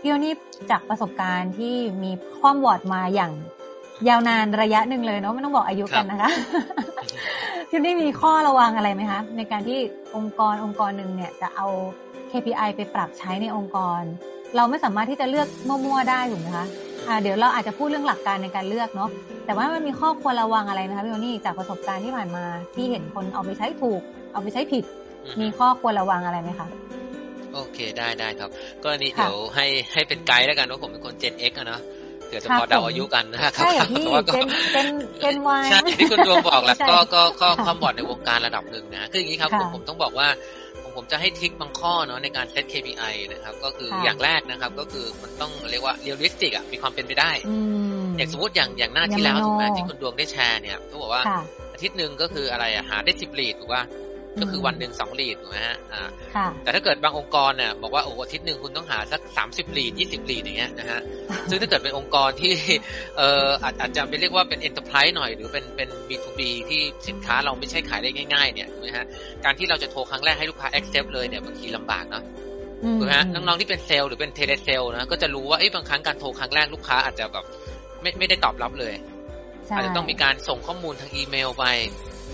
[0.00, 0.32] พี่โอนี่
[0.70, 3.32] จากประสบการณ์ที่มีความวอร์ดมาอย่าง
[4.08, 6.30] ยาวนานระยะหนึ่งเลยเนาะไม่ต้องบอกอายุกันนะคะ
[7.70, 9.78] ที่นี่มีข้อระวังอะไรไหมคะ ในการที่
[10.16, 11.66] องค์กรองค์กรหนึ่งเนี่ยจะเอา
[12.30, 14.02] KPI ไปปรับใช้ในองค์กร
[14.56, 16.66] เราไม่สามารถที่จะเลือกมั่วๆได้ถูกไหมคะะ
[17.22, 19.10] เดี๋ยวเราอาจจะพูดเรื่องหลักการในการเลือกเนาะ
[19.46, 24.00] แต่ว่ามันมีข้อควรระวังอะไรไหมคะพี่โอนี่จากประสบการณ์ที่ผ่านมาที่เห็นคนเอาไปใช้ถูก
[24.32, 24.84] เอาไปใช้ผิด
[25.40, 26.68] มีข้อควรระวังอะไรไหมคะ
[27.54, 28.50] โอเคได้ได้ครับ
[28.84, 31.80] ก็นี่เดี๋ยวให้ให้เป็นไกด์แล้วกันว่าผมเป็นคน Gen X อะเนาะ
[32.28, 34.88] เดี๋ยวจะพอเดาอายุกันนะครับใช่พี่เจนเจน
[35.20, 40.28] เจนวายใช่ที่คุณดวงบอกแล้วก็ก็ก็ความบอดในวงการระดับหนึ่งนะคืออย่างนี้ครับผมผมต้องบอกว่า
[40.94, 47.30] ผมผมจะให้ trick บางข้อเนาะในการ set KPI นะครับ ก็คืออย่างแรกนะครับ ก็คือมันต้องเรียกว่า realistic อะมีความเป็นไปได้
[48.16, 51.22] อย่างสมมติอย่างอย่างหน้าที่แล้วถูกไหมที่คุณดวงได้แชร์เนี่ยเขาบอกว่า
[51.72, 53.82] อาทิตย์หนึ่งก็คืออะไรอะหาได้สิบ lead ถูกป่ะ
[54.40, 56.08] ก็คือวันหนึ่งสอง lead ถูกไหมฮะอ่า
[56.62, 61.00] แต่ถ้าเกิดบางองค์กรเนี่ยบอกว่าโอ้อาทิตย์หนึ่งคุณต้องหาสักสามสิบ lead ยี่สิบ lead อย่างเงี้ยนะฮะ
[61.50, 62.52] ซึ่งถ้าเกิดเป็นองค์กรที่
[63.16, 69.04] เอ่ออาจอาจจะเป็นเรียกว่าเป็น enterprise หน่อยหรือเป็นเป็น B2B ที่สินค้าเราไม่ใช่ขายได้ง่าย ๆ เนี่ยถูกไหมฮะ
[69.44, 72.24] การที่เราจะโทรครั้งแรกให้ลูกค้า accept เลยเนี่ยบางทีลำบากเนาะ
[72.98, 77.44] ถูกไหมฮะน้องๆที่เป็นเซลล์หรือเป็น telesales นะก็จะรู้ว่าไอ้บางครั้งการโทรครั้งแรกลูกค้าอาจจะแบบ
[78.02, 78.94] ไม่ไม่ได้ตอบรับเลย
[79.74, 81.64] อาจจะต้องมีการส่งข้อมูลทางอีเมลไป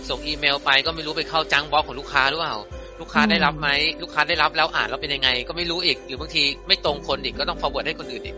[0.09, 2.57] ส่งอีเมลไปก็ไม่รู้ไปเข้า junk box ของลูกค้าหรือเปล่า
[3.01, 3.69] ลูกค้าได้รับไหม
[4.03, 8.37] ลูกค้าได้รับแล้วอ่านแล้วเป็นยังไง ก็ไม่รู้อีกหรือบางทีไม่ตรงคนอีกก็ต้อง forward ให้คนอื่นอีก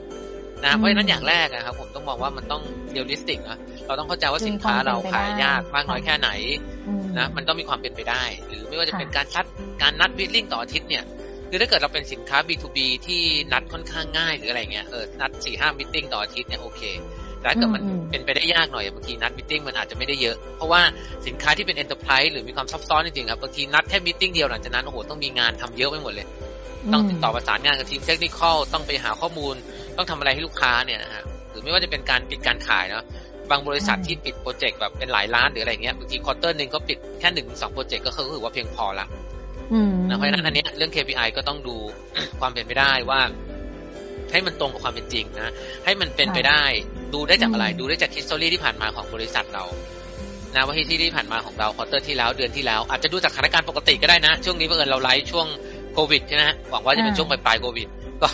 [0.64, 6.30] นะเพราะฉะนั้นอย่างแรกนะครับผมต้องมองว่ามันต้อง realistic นะเราต้องเข้าใจว่าสินค้าเราขายยากมากน้อยแค่ไหน
[7.18, 9.44] นะมันต้องมีความเป็นไปได้ หรือไม่ว่าจะเป็นการนัด
[9.82, 11.04] การนัด meeting ต่ออาทิตย์เนี่ย
[11.50, 16.82] คือถ้าเกิดเราเป็นสินค้า B2B ที่นัดค่อนข้างง่ายหรืออะไรเงี้ยเออนัดสี่ห้า meeting ต่ออาทิตย์เนี่ยโอเค
[17.40, 20.80] แต่ถ้าเกิดมันเป็นไปได้ยากหน่อยบางทีนัด meeting มันอาจจะไม่ได้เยอะ เพราะว่า
[21.26, 26.26] สินค้าที่เป็น enterprise หรือมีความซับซ้อนจริงๆครับบางทีนัดแค่ meeting เดียวหลังจากนั้นโอ้โหต้องมีงานทำเยอะไปหมดเลย
[26.92, 29.54] ต้องติดต่อประสานงานกับทีม technical ต้องไปหาข้อมูล
[29.96, 33.04] ต้องทำอะไรให้ลูกค้าเนี่ยนะฮะหรือไม่ว่าจะเป็นการปิดการขายเนาะ
[33.50, 39.06] บางบริษัทที่ปิดโปรเจกต์แบบเป็นหลายล้านหรืออะไรเงี้ยบางที quarter หนึ่งก็ปิดแค่หนึ่งสองโปรเจกต์ก็คือว่าเพียงพอละ
[40.08, 41.76] นะเพราะฉะนั้นอันนี้เรื่อง KPI ก็ต้องดู
[42.40, 43.20] ความเป็นไปได้ว่า
[44.32, 45.52] ให้มันตรงกับความเป็นจริงนะ
[45.84, 46.62] ให้มันเป็นไปได้
[47.14, 49.64] ดูได้จากอะไร ดูได้จาก history ที่ผ่านมาของบริษัทเรา
[50.54, 55.46] นะว่าที่ที่ผ่านมาของเรา quarter ที่แล้วเดือนที่แล้ว อาจจะดูจากสถานการณ์ปกติก็ได้นะ ช่วงนี้เมื่อเราไลฟ์ช่วง
[55.94, 57.88] โควิดใช่ไหมหวังว่าจะเป็นช่วงปลายโควิด
[58.22, 58.30] ก็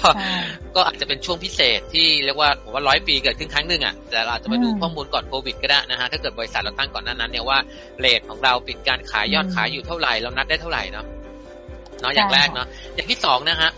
[0.77, 7.59] ก็อาจจะเป็นช่วงพิเศษที่เรียกว่าผมว่าร้อยปีเกิดขึ้นครั้งหนึ่งอะแต่เราอาจจะมาดูข้อมูลก่อนโควิดก็ได้นะฮะถ้าเกิดบริษัทเราตั้งก่อนหน้านั้นเนี่ยว่า
[8.01, 11.05] เลทของเราปิดการขายยอดขายอยู่เท่าไหร่เรานัดได้เท่าไหร่เนาะ
[12.01, 13.71] เนาะอย่างแรกเนาะอย่างที่สองนะฮะ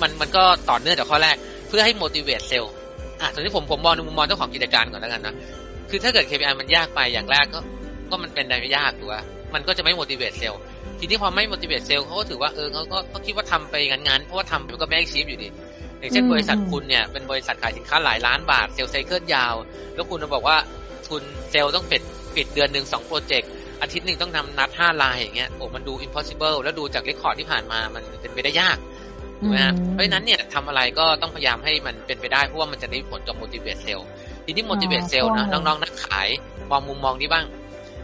[0.00, 1.36] มันมันก็ต่อเนื่องจากข้อแรก
[1.68, 2.72] เพื่อให้ motivate เซลล์
[3.22, 5.34] อะตอนนี้ผมผมมองในมุมมองเจ้าของกิจการก่อนแล้วกันนะ
[5.90, 7.60] คือถ้าเกิด KPI มันยากไปอย่างแรกก็
[8.10, 9.22] ก็มันเป็นได้ยากถูกป่ะ
[9.54, 10.60] มันก็จะไม่ motivate เซลล์
[10.98, 15.48] ทีนี้พอไม่ motivate เซลล์เขาก็ถือว่าเออเขาก็เขาคิดว่าทำไปงั้นๆเพราะว่าทำมันก็ไม่ได้ชีพอยู่ดี
[15.98, 19.54] อย่างเช่นบริษัทคุณเนี่ยเป็นบริษัทขายสินค้าหลายล้านบาทเซลล์ไซเคิลยาว
[19.94, 20.56] แล้วคุณจะบอกว่า
[21.10, 22.02] คุณเซลล์ต้องปิด
[22.36, 23.50] ปิดเดือนหนึ่งสองโปรเจกต์
[23.82, 28.76] อาทิตย์หนึ่งต้องทำนัดห้ารายอย่างเงี้ยโอ้มันดู impossible แล้วดูจาก record ที่ผ่านมามันเป็นไปได้ยาก
[29.42, 34.06] ถูกไหมฮะเพราะฉะนั้นเนี่ยทำอะไรก็ต้องพยายามให้มันเป็นไปได้เพราะว่ามันจะได้ผลกับ motivate เซลล์
[34.44, 36.28] ทีนี้ motivate เซลล์นะน้องๆนักขาย
[36.70, 37.46] มองมุมมองนี้บ้าง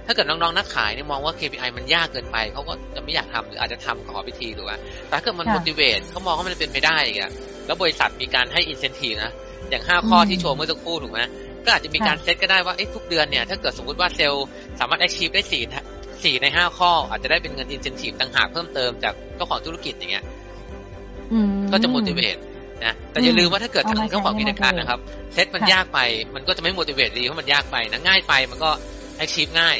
[0.06, 4.76] ถ้าเกิดน้องๆนักขายเนี่ยมองว่า KPI มันยากเกินไปเขาก็จะไม่อยากทำหรืออาจจะทำขอไปทีหรือว่า
[5.08, 7.30] แต่ถ้าเกิดมัน motivate เขามองว่ามันเป็นไปได้อีกอะ
[7.66, 9.32] แล้วบริษัทมีการให้ incentive นะ
[9.70, 11.20] อย่างห้าข้อที่โชว์เมื่อสักครู่ถูกไหม
[11.64, 14.44] ก็อาจจะมีการเซตก็ได้ว่าทุกเดือนเนี่ยถ้าเกิดสมมติว่าเซลล์
[14.80, 15.62] สามารถ achieve ได้สี่
[16.24, 20.24] สี่ในห้าข้อ อาจจะได้เป็นเงิน incentive ต่างหากเพิ่มเติมจากเจ้าของธุรกิจอย่างเงี้ย
[21.72, 22.40] ก็จะ motivate
[22.84, 25.00] นะแต่อย่าลืมว่าถ้าเกิดทางเจ้าของกิจการนะครับ
[25.34, 26.00] เซตมันยากไป
[26.34, 28.70] มันก็จะไม่ motivate ดีเพราะมันยากไปนะง่ายไปมันก็
[29.24, 29.76] achieve ง่าย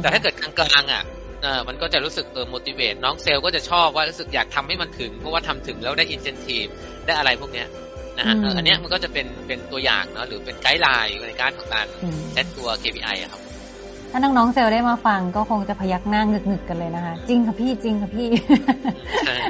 [0.00, 1.02] แต่ถ้าเกิดกลางๆอะ
[1.42, 6.70] เออมันก็จะรู้สึกเออ motivate น้องเซลล์ก็จะชอบว่ารู้สึกอยากทำให้มันถึง เพราะว่าทำถึงแล้วได้ incentive
[7.06, 7.68] ได้อะไรพวกเนี้ย
[8.18, 11.86] นะฮะอันเนี้ยมันก็จะเป็นเป็นตัวอย่างเนาะหรือเป็น guideline ในการของการ
[12.32, 13.40] เซตตัว KPI อะครับ
[14.10, 18.28] ถ้าน้องๆเซลล์ได้มาฟังก็คงจะพยักหน้าหงึกๆกันเลยนะคะ จริงค่ะพี่จริงค่ะพี่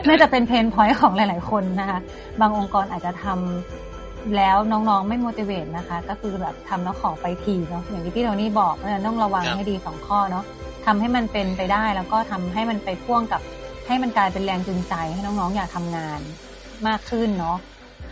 [0.07, 1.99] น่าจะเป็น pain point ของหลาย ๆ คนนะคะ
[2.41, 10.45] บางองค์กรอาจจะทำแล้วน้องๆ ไม่ motivate นะคะ ก็คือแบบทำแล้วขอไปทีเนาะอย่างที่พี่โทนี่บอกเพราะฉะนั้นต้องระวังให้ดีสองข้อเนาะ
[10.87, 13.41] ทำให้มันเป็นไปได้แล้วก็ทำให้มันไปพ่วงกับ
[13.87, 16.21] ให้มันกลายเป็นแรงจูงใจให้น้องๆ อยากทำงาน
[16.87, 17.57] มากขึ้นเนาะ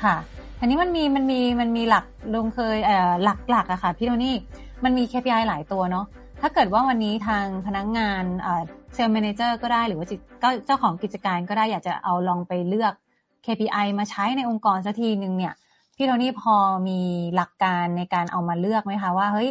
[0.04, 0.16] ค่ะ
[0.60, 2.04] อันนี้มันมีมันมีมันมีหลัก
[2.34, 4.34] ลงเคยเอ่อหลักหลักอะค่ะพี่โทนี่
[4.84, 6.06] มันมี KPI หลายตัวเนาะ
[6.46, 8.62] ถ้าเกิดว่าวันนี้ทางพนักงานเอ่อ
[8.94, 10.06] sales manager ก็ได้หรือว่า
[10.42, 12.92] ก็เจ้าของกิจการก็ได้อยากจะเอาลองไปเลือก
[13.46, 15.54] KPI มาใช้ในองค์กรสักทีหนึ่งเนี่ย
[15.96, 16.56] พี่โทนี่พอ
[16.88, 17.00] มี
[17.34, 19.50] หลักการในการเอามาเลือกไหมคะว่าเฮ้ย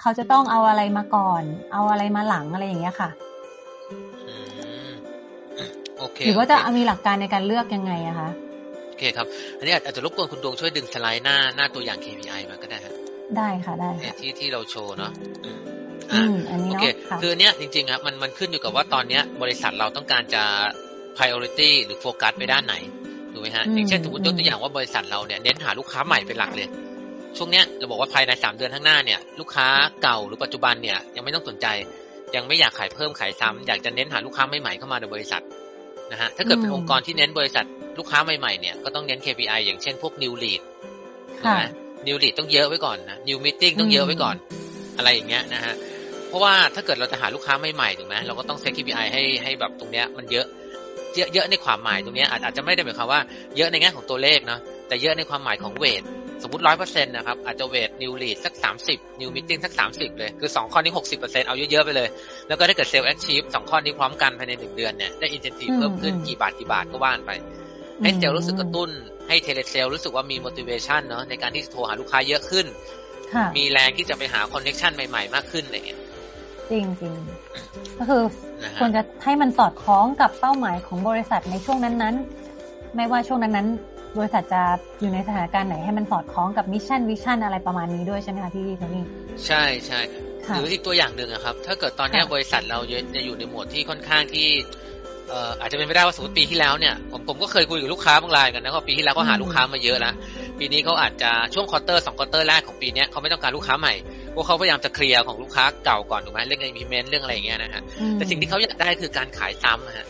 [0.00, 3.08] เขาจะต้องเอาอะไรมาก่อน เอาอะไรมาหลังอะไรอย่างเงี้ยค่ะ
[5.98, 8.28] โอเคหรือว่าจะมีหลักการในการเลือกยังไงอะคะ
[8.88, 9.26] โอเคครับ
[9.58, 12.94] อันนี้อาจจะรบกวนคุณดวงช่วยดึงสไลด์หน้าหน้าตัวอย่าง KPI มาก็ได้ครับ
[13.36, 15.12] ได้ค่ะได้ค่ะที่ที่เราโชว์เนาะ
[16.14, 20.42] อืมอันนี้เนาะคืออันเนี้ยจริงๆครับมันมันขึ้นอยู่กับว่าตอนเนี้ยบริษัทเราต้องการจะ
[21.16, 22.74] priority หรือโฟกัสไปด้านไหน
[23.32, 26.68] ถูกไหมฮะอย่างเช่นสมมติยกตัวอย่างว่าบริษัทเราเนี่ยเน้นหาลูกค้าใหม่เป็นหลักเลย
[27.36, 29.66] ช่วงเนี้ยเราบอกว่าภายในสามเดือนข้างหน้าเนี่ยลูกค้า
[30.02, 31.66] เก่าหรือปัจจุบันเนี่ยยังไม่ต้องสนใจ
[32.34, 35.42] ยังไม่อยากขายเพิ่มขายซ้ำอยากจะเน้นหาลูกค้าใหม่ๆเข้ามาในบริษัท
[36.12, 37.66] นะฮะถ้าเกิดเป็นองค์กรที่เน้นบริษัท
[37.98, 40.60] ลูกค้าใหม่ๆเนี่ยก็ต้องเน้น KPI อย่างเช่นพวก new lead
[41.38, 41.62] ถูกไหม
[42.06, 44.36] new lead ต้องเยอะไว้ก่อนนะ new meeting ต้องเยอะไว้ก่อน
[44.96, 45.74] อะไรอย่างเงี้ยนะฮะ
[46.32, 50.46] เพราะว่าถ้าเกิดเราจะหาลูกค้าใหม่ๆถูกไหมเราก็ต้องเซ็ต KPI ให้ให้แบบตรงเนี้ยมันเยอะ
[51.34, 53.20] เยอะในความหมายตรงนี้อาจอาจจะไม่ได้หมายความว่า
[53.56, 56.02] เยอะในแง่ของตัวเลขเนาะแต่เยอะในความหมายของ weight
[56.42, 62.08] สมมติร้อยเปอร์เซ็นต์นะครับอาจจะ weight new lead สักสามสิบ new meeting สักสามสิบเลย คือสองข้อนี้หกสิบเปอร์เซ็นต์เอาเยอะ ๆ ไปเลย
[62.48, 67.30] แล้วก็ถ้าเกิดเซลล์ achieve สองข้อนี้พร้อมกันภายในหนึ่งเดือนเนี่ยได้ incentive เพิ่มขึ้นกี่บาทกี่บาทก็ว่ากันไป
[68.02, 68.90] ให้เซลล์รู้สึกกระตุ้น
[69.28, 72.66] ให้ telesales รู้สึกว่ามี motivation เนาะในการที่จะโทรหาลูกค้าเยอะขึ้น
[73.56, 76.00] มีแรงที่จะไปหา connection ใหม่ๆ มากขึ้นอะไรเงี้ย
[76.70, 77.14] จริงจริง
[77.98, 78.22] ก็คือ
[78.80, 84.62] ควรจะให้มันสอดคล้องกับเป้าหมายของบริษัทในช่วงนั้นๆ ไม่ว่าช่วงนั้นๆ บริษัทจะ
[85.00, 89.04] อยู่ในสถานการณ์ไหนให้มันสอดคล้องกับ mission vision อะไรประมาณนี้ด้วยใช่ไหมคะพี่โทนี่
[89.46, 90.00] ใช่ใช่
[90.54, 92.78] หรืออีกตัวอย่างหนึ่งอะครับ ถ้าเกิดตอนนี้บริษัทเรา
[93.14, 94.48] จะอยู่ในโหมดที่ค่อนข้างที่
[95.28, 100.14] เอ่ออาจจะเป็นไปได้ว่าสมมติปีที่แล้วเนี่ยผมผมก็เคยคุยกับลูกค้าบางรายกันนะว่าปีที่แล้วก็หาลูกค้ามาเยอะแล้ว
[100.58, 103.94] ปีนี้เขาอาจจะช่วง quarter สอง quarter แรกของปีนี้เขาไม่ต้องการลูกค้าใหม่
[104.34, 107.82] พวกเขาพยายามจะเคลียร์ของลูกค้าเก่าก่อนถูกไหมเรื่อง implement เรื่องอะไรอย่างเงี้ยนะฮะ
[108.14, 110.06] แต่สิ่งที่เขาอยากได้คือการขายซ้ำนะฮะ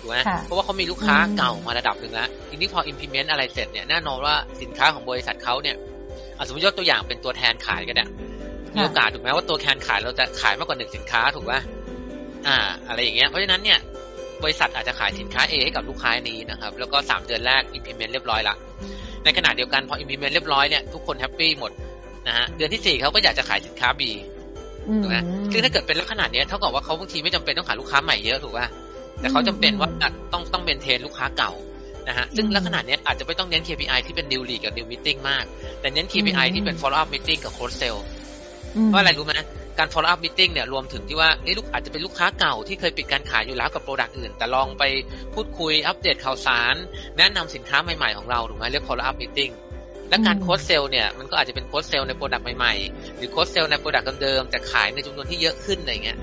[0.00, 5.76] ถูกไหมเพราะว่าเขามีลูกค้าเก่ามาระดับหนึ่งแล้วทีนี้พอ implement อะไรเสร็จเนี่ยแน่นอนว่าสินค้าของบริษัทเขาเนี่ย
[6.46, 8.06] สมมติยกตัวอย่างเป็นตัวแทนขายก็ได้
[8.74, 11.54] มีโอกาสถูกไหมว่าตัวแทนขายเราจะขายมากกว่าหนึ่งสินค้าถูกไหม
[12.46, 12.56] อ่า
[12.88, 13.78] อะไรอย่างเงี้ยเพราะฉะนั้นเนี่ย
[14.44, 18.54] บริษัทอาจจะขายสินค้า A ให้กับลูกค้านี้นะครับ แล้วก็สามเดือนแรก implement เรียบร้อยละ
[19.24, 21.72] ในขณะเดียวกันพอ implement เรียบร้อยเนี่ยทุกคนแฮปปี้หมด
[22.28, 24.02] นะฮะเดือนที่สี่เขาก็อยากจะขายสินค้า B
[25.02, 25.16] ถูกไหม
[25.52, 28.66] คือถ้าเกิดเป็นลักษณะนี้เท่ากับว่าเขาบางทีไม่จำเป็นต้องหาลูกค้าใหม่เยอะถูกป่ะ
[29.20, 29.88] แต่เขาจำเป็นว่า
[30.32, 31.52] ต้องต้อง maintain ลูกค้าเก่า
[32.08, 35.44] นะฮะซึ่งลักษณะเนี้ยอาจจะไม่ต้องเน้น KPI ที่เป็น new lead กับ new meeting มาก
[35.80, 37.98] แต่เน้น KPI ที่เป็น follow up meeting กับ cross sell
[38.86, 39.34] เพราะอะไรรู้ไหม
[39.78, 44.84] การ follow up meeting เนี่ยรวมถึงที่ว่าเอ้ลูกอาจจะเป็นลูกค้าเก่าที่เคยปิดการขายอยู่แล้วกับ product อื่น แต่ลองไป
[45.34, 46.74] พูดคุยอัปเดตข่าวสาร
[47.18, 49.52] แนะนำสินค้าใหม่ๆของเราถูกไหมเรียก follow up meeting
[50.08, 56.18] และการ cross sell เนี่ยมันก็อาจจะเป็น cross sell ใน product ใหม่ๆ หรือ cross sell ใน product เดิมๆแต่ขายในจำนวนที่เยอะขึ้นอะไรเงี้ย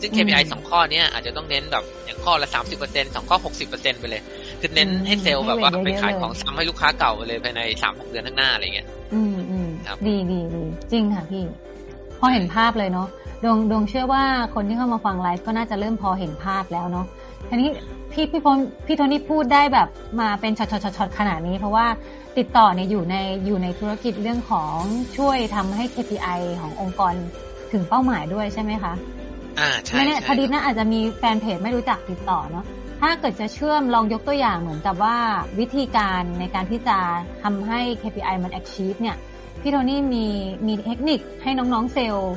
[0.00, 4.22] ซึ่ง KPI สองข้อเนี้ยอาจจะต้องเน้นแบบอย่างข้อละสามสิบเปอร์เซ็นต์สองข้อหกสิบเปอร์เซ็นต์ไปเลย
[4.60, 9.68] คือเน้นให้เซลล์แบบว่าไปขายของซ้ำให้ลูกค้าเก่าไปเลยภายในสามหกเดือนข้างหน้าอะไรเงี้ยอืมอืม
[10.06, 11.44] ดีดีดีจริงค่ะพี่
[12.18, 13.08] พอเห็นภาพเลยเนาะ
[13.44, 17.06] ดวงดวงเชื่อว่าคนที่เข้ามาฟังไลฟ์ก็น่าจะเริ่มพอเห็นภาพแล้วเนาะ
[17.54, 17.72] ทีนี้
[18.12, 19.88] พี่พี่พงพี่โทนี่พูดได้แบบ
[20.20, 21.86] มาเป็นช็อตช็อตช็อตขนาดนี้ เพราะว่า
[22.38, 24.76] ติดต่อเนี่ยอยู่ในอยู่ในธุรกิจเรื่องของ
[25.16, 27.14] ช่วยทำให้ KPI ขององค์กร
[27.72, 28.92] ถึงเป้าหมายด้วยใช่ไหมคะ
[29.58, 32.64] อ่าใช่ไม่แน่พอดีนะอาจจะมีแฟนเพจไม่รู้จักติดต่อเนาะ
[33.00, 35.16] ถ้าเกิดจะเชื่อมลองยกตัวอย่างเหมือนกับว่า
[35.58, 36.98] วิธีการในการที่จะ
[37.42, 39.16] ทำให้ KPI มัน achieve เนี่ย
[39.60, 40.26] พี่โทนี่มี
[40.66, 42.32] มีเทคนิคให้น้องๆเซลล์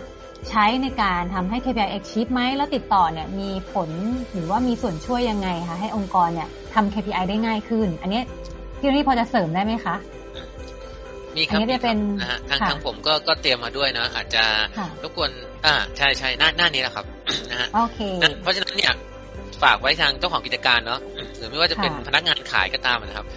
[0.50, 3.90] ใช้ในการทำให้ KPI achieve ไหมแล้วติดต่อเนี่ยมีผล
[4.34, 8.22] หรือว่ามีส่วนช่วยยังไงคะให้องค์กรเนี่ยทำ KPI ได้ง่ายขึ้น อันนี้
[8.80, 9.96] พี่นี่พอจะเสริมได้ไหมคะ
[11.36, 14.44] มีครับนี้จะเป็นนะฮะทางทางผมก็ก็เตรียมมาด้วยนะอาจจะ
[15.04, 15.32] รบกวน
[15.66, 17.06] อ่าใช่ใช่หน้าหน้านี้แหละครับ
[17.52, 18.00] นะฮะโอเค
[18.42, 18.94] เพราะฉะนั้นเนี่ย
[19.64, 21.00] ฝากไว้ทางเจ้าของกิจการเนาะ
[21.38, 23.28] หรือไม่ว่าจะเป็นพนักงานขายก็ตามนะครับ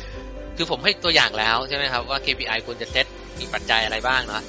[0.56, 3.06] คือผมให้ตัวอย่างแล้วใช่ไหมครับว่า KPI ควรจะเซต
[3.40, 4.42] มีปัจจัยอะไรบ้างเนาะ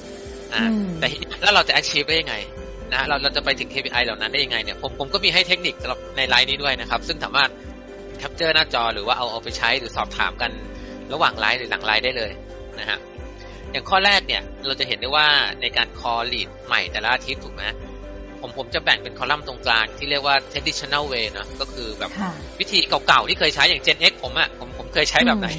[0.53, 0.63] อ่า
[0.99, 1.07] แต่
[1.41, 2.35] แล้วเราจะ achieve ได้ยังไง
[2.93, 7.49] นะเราเราจะไปถึง KPI เหล่านั้นได้ยังไงเนี่ยผมผมก็มีให้เทคนิคสำหรับในไลฟ์นี้ด้วยนะครับ ซึ่งสามารถ
[8.17, 10.51] capture หน้าจอหรือว่าเอาเอาไปใช้หรือสอบถามกัน
[11.13, 12.31] ระหว่างไลฟ์หรือหลังไลฟ์ได้เลย
[12.79, 12.99] นะฮะ
[13.71, 15.27] อย่างข้อแรกเนี่ยเราจะเห็นได้ว่า
[15.61, 17.63] ในการ call lead ใหม่แต่ละอาทิตย์ถูกไหม
[18.41, 22.11] ผมผมจะแบ่งเป็นคอลัมน์ตรงกลางที่เรียกว่า traditional way นะก็คือแบบ
[22.59, 25.49] วิธีเก่าๆ ที่เคยใช้อย่าง Gen X ผมอะผมผมเคยใช้แบบไหน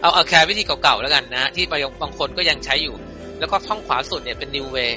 [0.00, 2.94] เอาเอาแค่วิธีเก่าๆแล้วกันนะ ที่บางบางคนก็ยังใช้อยู่
[3.42, 4.92] แล้วก็ช่องขวาสุดเนี่ยเป็น new way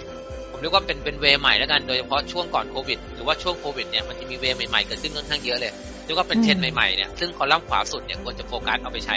[0.51, 5.71] ผมเรียกว่าเป็นเป็น way ใหม่แล้วกันโดยเฉพาะช่วงก่อนโควิดหรือว่าช่วงโควิดเนี่ยมันจะมี way ใหม่ๆเกิดขึ้นค่อนข้างเยอะเลย
[6.05, 9.15] เรียกว่าเป็นเทรนด์ใหม่ๆเนี่ยซึ่งคอลัมน์ขวาสุดเนี่ยควรจะโฟกัสเอาไปใช้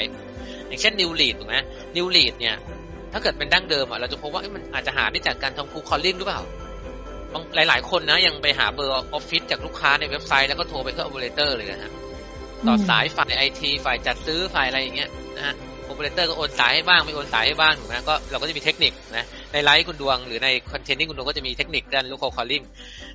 [0.67, 1.57] อย่างเช่น new lead ถูกไหม
[1.97, 2.57] new lead เนี่ย
[3.13, 6.41] ถ้าเกิดเป็นดั้งเดิมอะเราจะพบว่ามันอาจจะหาได้จากการทำ cold calling หรือเปล่า
[7.33, 11.93] บางหลาย ๆ คนนะยังไปหาเบอร์ออฟฟิศจากลูกค้าในเว็บไซต์แล้วก็โทรไปที่โอเปอเรเตอร์เลยนะฮะ
[12.67, 15.55] ต่อสายฝ่ายไอทีฝ่ายจัดซื้อฝ่ายอะไรอย่างเงี้ยนะฮะ
[15.89, 22.63] โอเปอเรเตอร์ก็โอนสายให้บ้างไม่โอนสายให้บ้างถูกไหมก็เราก็จะมีเทคนิคนะในไลฟ์คุณดวงหรือในคอนเทนต์ที่คุณดวงก็จะมีเทคนิคด้าน cold calling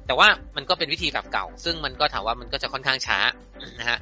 [0.08, 3.20] แต่ว่ามันก็เป็นวิธีแบบเก่า ซึ่งมันก็ถามว่ามันก็จะค่อนข้างช้า
[3.80, 3.98] นะฮะ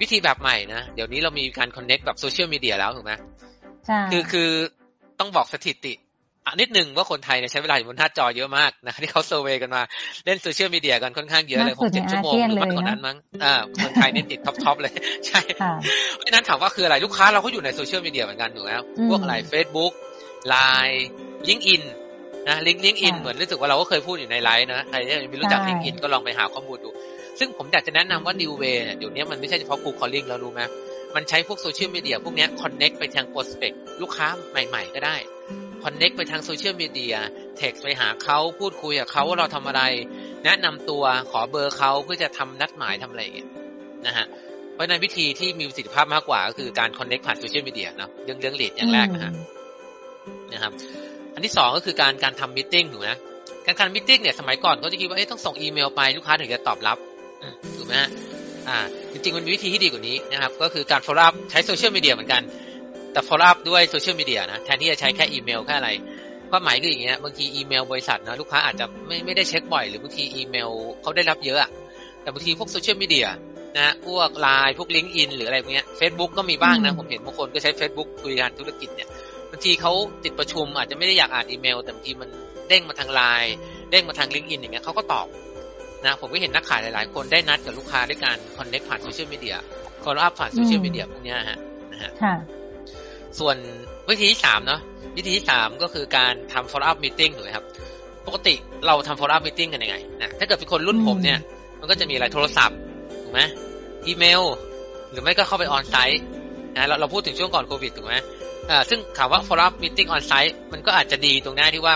[0.00, 3.12] วิธีแบบใหม่นะเดี๋ยวนี้เรามีการ connect แบบโซเชียลมีเดียแล้วถูกไหม
[3.86, 4.50] ใช่คือคือ
[5.20, 6.09] ต้องบอกสถิติอั
[6.52, 9.82] นนิดหนึ่งว่าคนไทยเนี่ยใช้เวลาอยู่บนหน้าจอเยอะมากนะที่เขา survey กันมา
[10.26, 14.92] เล่นโซเชียลมีเดียกันค่อนข้างเยอะเลยหกเจ็ดชั่วโมงหรือมากกว่านั้นมั้งอ่าคนไทยนี่ติด top top เลย
[15.26, 15.40] ใช่
[16.16, 18.70] เพราะนั้นถามว่าคืออะไรลูกค้าเราก็อยู่ในโซเชียลมีเดียเหมือนกันถูกไหม
[19.10, 19.92] พวกอะไรเฟซบุ๊ก
[20.48, 21.06] ไลน์
[21.48, 21.82] ลิงก์อิน
[22.48, 26.90] นะลิงก์ลิงก์อินเหมือนรู้สึกว่าเราก็เคยพูดอยู่ในไลฟ์นะใครที่ไม่รู้จักลิงก์อินก็ลองไปหาข้อมูลดู
[27.38, 30.60] ซึ่งผมอยากจะแนะนำว่า New Way เดี๋ยวนี้มันไม่ใช่เฉพาะ cold calling แล้วรู้ไหม
[31.16, 35.16] มันใช้พวกโซเชียลมีเดียพวกนี้ connect ไปทาง prospect ลูกค้าใหม่ ๆ ก็ได้
[35.84, 37.14] connect ไปทางโซเชียลมีเดีย
[37.56, 39.82] เท็กซ์ไปหาเขาพูดคุยกับเขาว่าเราทำอะไร
[40.44, 43.48] แนะนำตัวขอเบอร์เขาเพื่อจะทำนัดหมายทำอะไรอย่างเงี้ย
[44.06, 44.26] นะฮะ
[44.72, 49.32] เพราะในวิธีที่มีประสิทธิภาพมากกว่าก็คือการ connect ผ่านโซเชียลมีเดียเนาะเรื่องเรื่อง lead อย่างแรกนะฮะ
[50.52, 50.72] นะครับ
[51.34, 53.10] อันที่สองก็คือการการทำ meeting ถูกไหม
[53.66, 56.98] การทำ meeting เนี่ยสมัยก่อนเขาจะคิดว่าเอ๊ะต้องส่งอีเมลไปลูกค้าถึงจะตอบรับ
[57.76, 58.08] ถูกไหมฮะ
[58.68, 58.78] อ่า
[59.12, 62.42] จริงๆมันมีวิธีที่ดีกว่านี้นะครับ ก็คือการ follow up ใช้โซเชียลมีเดียเหมือนกัน
[63.12, 65.90] แต่ follow up ด้วยโซเชียลมีเดียนะแทนที่จะใช้แค่อีเมลแค่อะไร
[66.50, 70.70] ความหมายคืออย่างเงี้ยบางทีอีเมลบริษัทนะลูกค้าอาจจะไม่ไม่ได้เช็คบ่อยหรือบางทีอีเมล
[71.02, 71.58] เขาได้รับเยอะ
[72.22, 73.28] แต่บางทีพวกโซเชียลมีเดีย
[73.78, 79.08] นะพวกไลน์พวกลิงก์อินหรืออะไรพวกเนี้ยเฟซบุ๊กก็มีบ้างนะ ผมเห็นบางคนก็ใช้ Facebook คุยกันธุรกิจเนี่ย
[79.50, 79.92] บางทีเขา
[80.24, 82.28] ติดประชุมอาจจะไม่ได้อยากอ่านอีเมล แต่บางทีมัน
[82.68, 83.54] เด้งมาทางไลน์
[83.90, 85.26] เด้งมาทางลิงก์อินอย่างเงี้ยเขาก็ตอบ
[86.06, 89.56] นะผมก็เห็นนักขายหลาย ๆ คนได้นัดกับลูกค้าด้วยการคอนเน็กผ่านโซเชียลมีเดีย
[90.04, 91.58] คอลอัพผ่านโซเชียลมีเดียพวกนี้ฮะ
[91.92, 92.10] นะฮะ
[93.38, 93.56] ส่วน
[94.10, 94.80] วิธีที่สามเนาะ
[95.16, 97.64] วิธีที่สามก็คือการทำ follow up meeting ถูกไหมครับ
[98.26, 98.54] ปกติ
[98.86, 101.38] เราทำ follow up meeting กันยังไงนะถ้าเกิดเป็นคนรุ่นผมเนี่ย
[101.80, 102.78] มันก็จะมีอะไรโทรศัพท์
[103.22, 103.40] ถูกไหม
[104.06, 104.42] อีเมล
[105.10, 106.22] หรือไม่ก็เข้าไปออนไซต์
[106.76, 108.14] นะเราเราพูดถึงช่วงก่อนโควิดถูกไหม
[108.70, 111.94] อ่าซึ่งถามว่า follow up meeting on site มันก็อาจจะดีตรงหน้าที่ว่า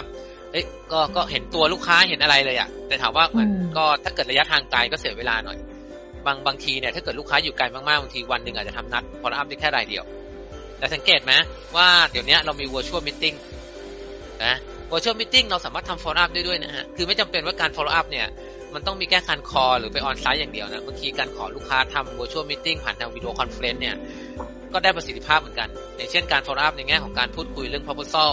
[0.53, 5.59] เอ้ยก็ก็เห็นตัวลูกค้าเห็นอะไรเลยอะแต่ถามว่ามันก็ถ้าเกิดระยะทางไกลก็เสียเวลาหน่อย
[6.27, 10.05] บางบางทีเนี่ยถ้าเกิดลูกค้าอยู่ไกลมากๆบางทีวันหนึ่งอาจจะทำนัด follow up ได้แค่รายเดียว
[10.79, 11.33] แต่สังเกตไหม
[11.77, 13.37] ว่าเดี๋ยวนี้เรามี virtual meeting
[14.45, 14.55] นะ
[14.93, 18.27] virtual meeting เราสามารถทำ follow up ได้ด้วยนะฮะ คือไม่จำเป็นว่าการ follow up เนี่ย
[18.75, 23.97] มันต้องมีแค่การ call หรือไป onsite อย่างเดียวนะบางทีการขอลูกค้าทำ virtual meeting ผ่านทาง video conference เนี่ย
[24.73, 28.33] ก็ได้ประสิทธิภาพเหมือนกัน อย่างเช่นการ follow up ในแง่ของการพูดคุยเรื่อง proposal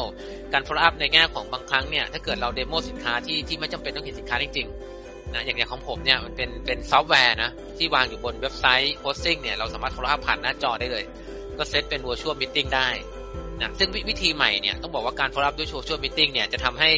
[0.54, 11.04] การ follow up ในแง่ของบางครั้งเนี่ยถ้าเกิดเรา demo สินค้าที่ที่ไม่จำเป็นต้องเห็นสินค้าจริงๆนะอย่างอย่างของผมเนี่ยมันเป็นเป็นซอฟต์แวร์นะที่วางอยู่บนเว็บไซต์ hosting เนี่ยเราสามารถ follow up ผ่านหน้าจอได้เลย
[11.62, 12.88] ก็เซตเป็น virtual meeting ได้
[13.62, 16.90] นะซึ่งวิธีใหม่เนี่ยต้องบอกว่าการ follow up ด้วย virtual meeting เนี่ยจะทำให้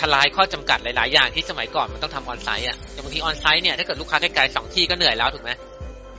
[0.00, 5.50] ทลายข้อจำกัดหลาย ๆ อย่างที่สมัยก่อนมันต้องทำ onsite อะอย่างบางที onsite เนี่ยถ้าเกิดลูกค้าใกล้ๆสองที่ก็เหนื่อยแล้วถูกไหม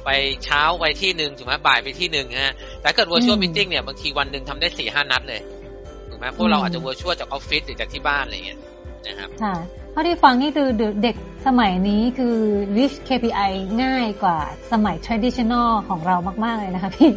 [0.06, 0.10] ไป
[0.46, 5.42] เช้าไปที่หนึ่งถูกไหมบ่ายไปที่หนึ่งฮะแต่เกิด virtual meeting เนี่ยบางทีวันหนึ่งทำได้สี่ห้านัดเลย
[6.10, 8.60] ถูกไหมพวกเราอาจจะ virtual จากออฟฟิศหรือจากที่บ้านอะไรเงี้ย
[9.08, 9.56] นะครับค่ะ
[9.91, 10.70] เท่าที่ฟังนี่คือ
[11.04, 11.15] เด็ก
[11.48, 12.38] สมัยนี้คือ
[12.76, 13.52] reach KPI
[13.84, 14.38] ง่ายกว่า
[14.72, 17.12] สมัย traditional ของเรามาก ๆ เลยนะคะพี่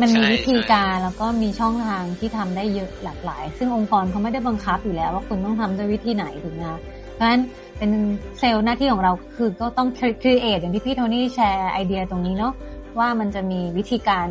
[0.00, 6.80] มันมีวิธีการแล้วก็มีช่องทางที่ทำได้เยอะหลากหลาย ซึ่งองค์กรเขาไม่ได้บังคับอยู่แล้ว ว่าคุณต้องทำด้วยวิธีไหนถูกไหมคะ
[7.14, 7.42] เพราะฉะนั้น
[7.78, 7.90] เป็น
[8.38, 9.88] เซลล์หน้าที่ของเราคือก็ต้อง
[10.22, 12.52] create อย่างที่พี่โทนี่แชร์ไอเดียตรงนี้เนาะ
[12.98, 14.26] ว่ามันจะมีวิธีการ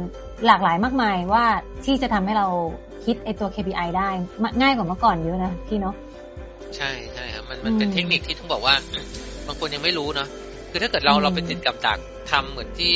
[0.45, 1.45] หลากหลายมากมายว่า
[1.85, 2.47] ที่จะทำให้เรา
[3.05, 4.09] คิดไอตัว KPI ได้
[4.61, 5.95] ง่ายกว่าเมื่อก่อนเยอะนะพี่เนาะ
[6.77, 8.75] ใช่ใช่ครับมันมันเป็นเทคนิคที่ต้องบอกว่า
[9.47, 10.29] บางคนยังไม่รู้เนาะ
[10.71, 11.99] คือถ้าเกิดเราเราเป็นติดกับดัก
[12.31, 12.95] ทำเหมือนที่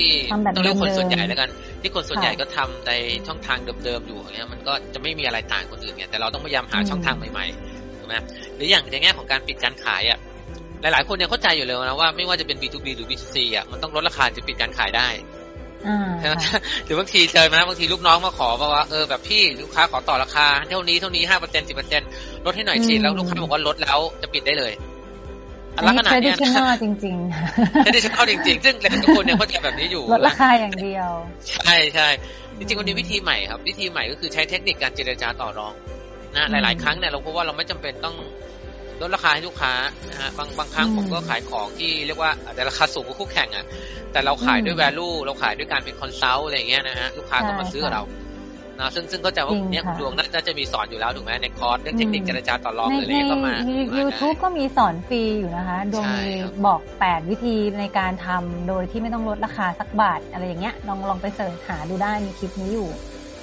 [0.56, 1.50] ต้องเรียกคนส่วนใหญ่แล้วกัน
[1.82, 2.92] ที่คนส่วนใหญ่ก็ทำใน
[3.28, 8.16] ช่องทางเดิมๆอยู่อย่างเงี้ยมันก็จะไม่มีอะไรต่างคนอื่นเนี่ยแต่เราต้องพยายามหาช่องทางใหม่ๆถูกไหม
[8.56, 10.20] หรืออย่างในแง่ของการปิดการขายอะ
[10.82, 15.08] หลายๆคนเนี่ยเข้าใจอยู่เลยนะว่าไม่ว่าจะเป็น B2B หรือ B2C อะมันต้องลดราคาจะปิดการขายได้
[16.20, 16.34] ใช่ไหม
[16.86, 22.10] หรือบางทีเจอไหมบางทีลูกน้องมาขอว่าเออแบบพี่ลูกค้าขอต่อราคาเท่านี้เท่านี้ห้าเปอร์เซ็นต์สิบเปอร์เซ็นต์
[22.46, 24.74] ลดให้หน่อยสิแล้วลูกค้าบอกว่าลดแล้วจะปิดได้เลย
[25.88, 31.10] ลักษณะเนี้ยนะจริงๆ traditional จริงๆ ซึ่งหลายคนเนี่ยเข้าใจแบบนี้อยู่ลดราคาอย่างเดียว
[31.50, 32.08] ใช่ใช่
[32.58, 35.74] จริงๆมันมีวิธีใหม่ครับ วิธีใหม่ก็คือใช้เทคนิคการเจรจาต่อรอง
[36.36, 38.16] นะหลาย ๆ ครั้งเนี่ยเราพบว่าเราไม่จำเป็นต้อง
[39.02, 39.74] ลดราคาให้ลูกค้า
[40.10, 43.66] นะฮะบางบางครั้งผมก็ขายของที่เรียกว่าแต่ราคาสูงกว่าคู่แข่งอะ
[44.12, 48.04] แต่เราขายด้วย value เราขายด้วยการเป็น consult อะไรเงี้ยนะฮะลูกค้าก็มาซื้อกับเรา
[48.80, 56.30] นะซึ่งซึ่งก็จะว่าเนี้ยดวงน่าจะมีสอนอยู่แล้วถูกไหมในคอร์สเรื่องเทคนิคเจรจาต่อรองอะไรก็มาในยูทูบก็มีสอนฟรีอยู่นะคะ ดวงมี
[56.66, 62.90] บอกแปดวิธีในการทำโดยที่ไม่ต้องลดราคาสักบาทอะไรอย่างเงี้ยลองลองไป search หาดูได้มีคลิปนี้อยู่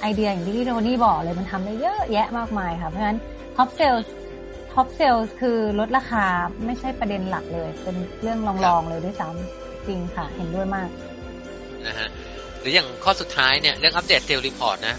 [0.01, 3.17] ไอเดียอย่างที่โทนี่บอกเลยมันทำได้เยอะแยะมากมายค่ะเพราะฉะนั้น
[3.55, 6.25] top sales top sales คือลดราคา
[6.65, 10.89] ไม่ใช่ประเด็นหลักเลย เป็นเรื่องรองๆเลยด้วยซ้ำจริงค่ะ เห็นด้วยมาก
[11.85, 12.26] นะฮะห
[12.67, 14.95] รืออย่างข้อสุดท้ายเนี่ยเรื่องอัปเดต sales report นะ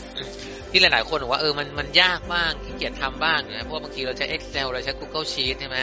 [0.70, 5.78] ที่หลายๆคนบอกว่าเออมันมันยากบ้างขี้เกียจทำบ้างนะเพราะบางทีเราใช้ Excel เราใช้ Google Sheet ใช่ไหม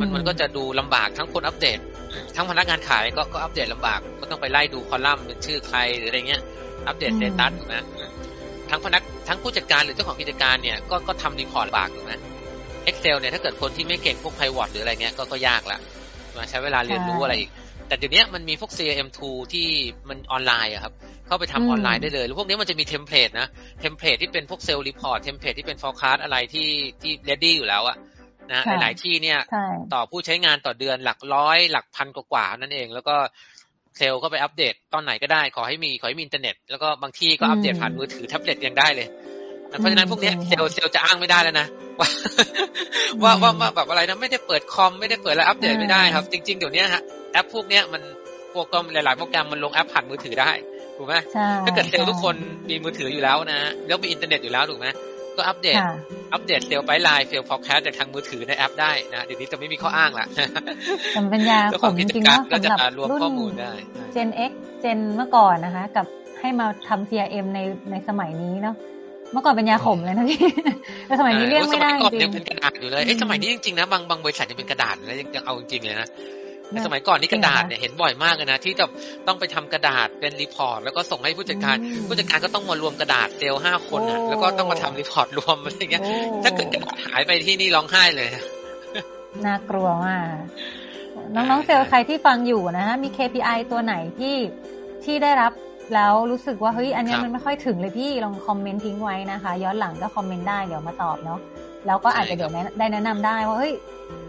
[0.00, 1.78] มันมันก็จะดูลำบากทั้งคนอัปเดต
[2.36, 6.42] ทั้งพนักงานขายก็ก็อัปเดตลำบากก็ต้องไปไล่ดูคอลัมน์เป็นชื่อใครหรืออะไรเงี้ย
[6.88, 7.74] อัปเดต status ถูกไหม
[8.70, 12.12] ทั้งพนักทั้งผู้จัดการหรือเจ้าของกิจการเนี่ยก็ก็ทำ report ลำบากถูกไหม
[12.88, 15.78] Excel เนี่ยถ้าเกิดคนที่ไม่เก่งพวก Pivot หรืออะไรเงี้ยก็ก็ยากละ
[16.36, 17.50] มาใช้เวลาเรียนรู้อะไรอีก
[17.88, 19.68] แต่เดี๋ยวนี้มันมีพวก CRM tool ที่
[20.08, 20.92] มันออนไลน์อะครับ
[21.26, 23.48] เข้าไปทำออนไลน์ได้เลย แล้วพวกนี้มันจะมี template นะ
[23.80, 26.68] template ที่เป็นพวก sales report template ที่เป็น forecast อะไรที่
[27.02, 27.96] ที่ ready อยู่แล้วอะ
[28.52, 29.38] นะหลาย ๆ ที่เนี่ย
[29.92, 33.16] ต่อผู้ใช้งานต่อเดือนหลักร้อย หลักพันกว่านั่นเอง แล้วก็
[33.96, 39.08] เซลล์ก็ไปอัปเดตตอนไหนก็ได้ ขอให้มีขอให้มีอินเทอร์เน็ต แล้วก็บางที่ก็อัปเดตผ่านมือถือแท็บเล็ตยังได้เลย
[39.68, 41.66] เพราะฉะนั้นพวกนี้ sales sales จะอ้างไม่ได้แล้วนะ
[43.22, 47.02] ว่าว่าว่าแบบอะไรนะไม่ได้เปิดคอมไม่ได้เปิดอะไรอัปเดตไม่ได้ครับ จริง ๆ เดี๋ยวนี้ฮะ
[47.32, 48.02] แอปพวกนี้มัน
[48.52, 50.50] โปรแกรมหลาย ๆ โปรแกรมมันลงแอปผ่านมือถือได้
[50.96, 51.14] ถูกไหม
[51.64, 52.34] ถ้าเกิดเซลล์ทุกคน
[52.68, 54.86] มีมือถืออยู่แล้วนะแล้วมีอินเทอร์เน็ตอยู่แล้วถูกไหม
[55.36, 55.76] ก็อัปเดต
[56.32, 60.26] อัปเดต sales pipeline sales forecast จากทางมือถือในแอปได้นะเดี๋ยวนี้จะไม่มีข้ออ้างละ
[61.14, 63.72] จำปัญญาผมจริงๆว่าสำหรับรวมข้อมูลได้
[64.14, 66.06] Gen X Gen เมื่อก่อนนะคะ กับ
[66.40, 67.60] ให้มาทำ CRM ใน
[67.90, 68.76] ในสมัยนี้เนาะ
[69.32, 70.40] เมื่อก่อนเป็นยาขมเลยนะพี่
[71.06, 76.08] แต่สมัยนี้เรียกไม่ได้จริงเป็นกระดาษอยู่เลยเอ้สมัยนี้จริงๆนะบางบางบริษัทยังเป็นกระดาษแล้วยังเอาจริงๆเลยนะ
[76.72, 78.84] ในสมัยก่อนนี่กระดาษเนี่ยเห็นบ่อยมากเลยนะที่จะ
[79.26, 86.02] ต้องไปทำกระดาษเป็นรีพอร์ตแล้วก็ส่งให้ผู้จัดการ ผู้จัดการก็ต้องมารวมกระดาษเซลล์ห้าคนอะแล้วก็ต้องมาทำรีพอร์ตรวมอะไรเงี้ย
[86.42, 88.28] ถ้าเกิดกระดาษหายไปที่นี่ร้องไห้เลย
[89.46, 90.26] น่ากลัวมาก
[91.34, 94.36] น้องๆเซลล์ใครที่ฟังอยู่นะฮะมี KPI ตัวไหนที่
[95.04, 95.52] ที่ได้รับ
[95.94, 101.38] แล้วรู้สึกว่าเฮ้ยอันนี้มันไม่ค่อยถึงเลยพี่ลองคอมเมนต์ทิ้งไว้นะคะ ย้อนหลังก็คอมเมนต์ได้เดี๋ยวมาตอบเนาะ
[101.86, 103.74] แล้วก็อาจจะเดี๋ยวได้แนะนำได้ว่าเฮ้ย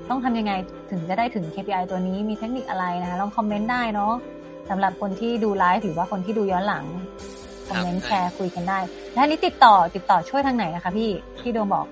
[0.10, 0.53] ต้องทำยังไง
[0.91, 4.14] ถึงจะได้ถึง KPI ตัวนี้มีเทคนิคอะไรนะคะลองคอมเมนต์ได้เนาะ
[4.70, 6.86] สำหรับคนที่ดูไลฟ์หรือว่าคนที่ดูย้อนหลัง
[7.68, 8.80] คอมเมนต์แชร์คุยกันได้
[9.14, 11.10] แล้วนี้ติดต่อติดต่อช่วยทางไหนนะคะพี่
[11.41, 11.86] พี่โดมบอก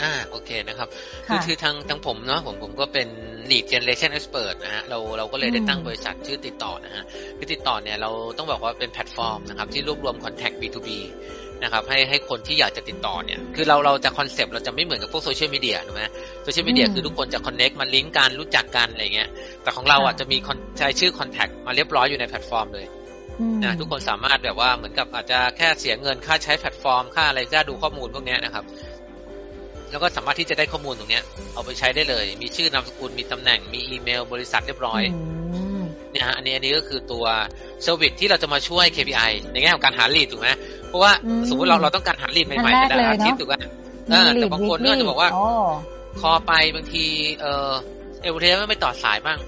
[0.00, 0.88] อ่าโอเคนะครับ
[1.26, 3.08] คือคือทางทางผมเนาะผมผมก็เป็น
[3.50, 7.04] lead generation expert นะฮะเราเราก็เลยได้ตั้งบริษัทชื่อติดต่อนะฮะ
[7.38, 10.88] คือติดต่อเนี่ยเราต้องบอกว่าเป็นแพลตฟอร์มนะครับที่รวบรวม contact B2B
[11.62, 16.02] นะครับให้ให้คนที่อยากจะติดต่อเนี่ยคือเราเราจะคอนเซปต์เราจะไม่เหมือนกับพวกโซเชียลมีเดียถูกไหม
[16.44, 19.28] โซเชียลมีเดียคือทุกคนจะ connect มันลิงก์กันรู้จักกันอะไรเงี้ย
[19.62, 20.36] แต่ของเราอะจะมี
[20.78, 22.86] ใช้ชื่อ contact มาเรียบร้อยอยู่ในแพลตฟอร์มเลย
[23.64, 28.64] นะทุกคนสามารถแบบว่าเหมือนกับอาจจะแค่เสียเงินค่าใช้แพลตฟอร์ม ค่าอะไรค่าดูข้อมูลพวกนี้นะครับ
[29.92, 31.20] แล้วก็สามารถที่จะได้ข้อมูลตรงนี้
[31.54, 35.02] เอาไปใช้ได้เลย มีชื่อนามสกุลมีตำแหน่งมีอีเมล บริษัทเรียบร้อย
[36.12, 37.24] เนี่ยฮะอันนี้อันนี้ก็คือตัว
[37.82, 40.48] service ที่เราจะมาช่วย KPI ในแง่ของการหา lead ถูกไหม
[40.88, 41.12] เพราะว่า
[41.48, 43.54] สมมติเราเราต้องการหา lead ใหม่ๆแต่ละอาทิตย์ถูกไหม
[44.40, 45.30] แต่บางคนก็จะบอกว่า
[46.20, 47.04] call ไปบางที
[47.40, 47.72] เออ
[48.22, 49.38] เอเวอเรสต์ไม่ต่อสายบ้าง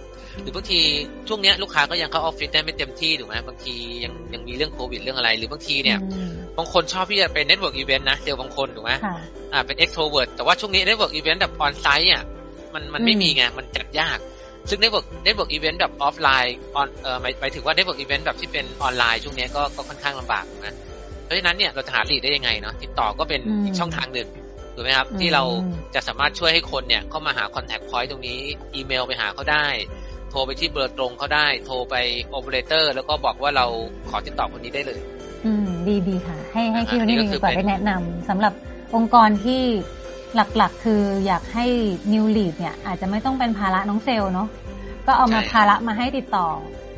[0.42, 0.80] หรือบางที
[1.28, 3.74] ช่วงนี้ลูกค้าก็ยังเข้าออฟฟิศได้ไม่เต็มที่ถูกไหมบางที
[4.04, 5.98] ยังยังมีเรื่องโควิดเรื่องอะไร หรือบางทีเนี่ย
[6.58, 8.92] บางคนชอบที่จะเป็น network event นะเซลล์บางคนถูกไหม
[9.52, 12.24] อ่าเป็น extrovert แต่ว่าช่วงนี้ network event แบบ onsite อะ
[12.74, 14.18] มันมันไม่มีไงมันจัดยาก
[14.68, 20.74] ซึ่ง network network event แบบออฟไลน์ออนเอ่อหมายหมายถึงว่า network event แบบที่เป็นออนไลน์ช่วงนี้ก็ก็ค่อนข้างลำบากนะ
[21.24, 24.28] เพราะฉะนั้นเนี่ยเราจะหา lead ได้ยังไงเนาะติดต่อก็เป็นอีกช่องทางหนึ่ง
[24.74, 25.44] ถูกไหมครับ ที่เรา
[25.94, 28.38] จะสามารถช่วยให้คนเนี่ยเข้ามาหา contact point ตรงนี้
[28.74, 29.66] อีเมลไปหาเขาได้
[30.34, 31.94] โทรไปที่เบอร์ตรงเขาได้ โทรไป
[32.30, 33.66] โอเปอเรเตอร์แล้วก็บอกว่าเรา
[34.10, 35.13] ขอติดต่อคนนี้ได้เลยอืม
[35.88, 38.52] ดีดีค่ะ ให้ให้พี่วันนี้ดีกว่าได้แนะนำ สำหรับ
[38.94, 39.62] องค์กรที่
[40.56, 41.66] หลักๆ คืออยากให้
[42.12, 44.48] new lead เนี่ย อาจจะไม่ต้องเป็นภาระน้องเซล์เนาะ
[45.06, 46.48] ก็เอามาภาระมาให้ติดต่อ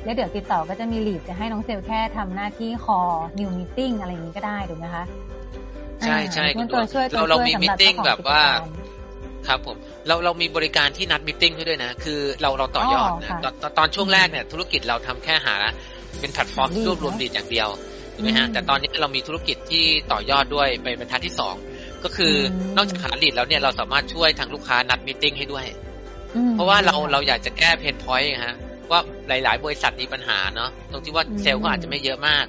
[0.05, 2.99] แล้วเดี๋ยวติดต่อก็จะมี lead จะให้น้องเซลแค่ทำหน้าที่ call
[3.39, 5.05] new meeting อะไรอย่างนี้ก็ได้ถูกไหมคะ
[6.03, 8.43] ใช่ใช่คุณตัวช่วยเราเรามี meeting แบบว่า
[9.47, 9.77] ครับผม
[10.07, 15.57] เราเรามีบริการที่นัด meeting ด้วยนะ คือเราเราต่อยอดนะตอนตอนช่วงแรกเนี่ยธุรกิจเราทำแค่หา
[16.21, 17.69] เป็นแพลตฟอร์มรวบรวม lead อย่างเดียว
[18.17, 21.55] ถูกไหมฮะแต่ตอนนี้เรามีธุรกิจที่ต่อยอดด้วยไปเป็นทัศที่สอง
[22.05, 22.35] ก็คือ
[22.77, 25.67] นอกจากหา lead แล้วเนี่ยเราสามารถช่วยทางลูกค้านัด meeting ให้ด้วย
[26.53, 28.57] เพราะว่าเราเราอยากจะแก้ pain point ฮะ
[28.91, 32.45] ว่าหลาย ๆ บริษัทมีปัญหาเนาะตรงที่ว่าเซลล์ก็อาจจะไม่เยอะมาก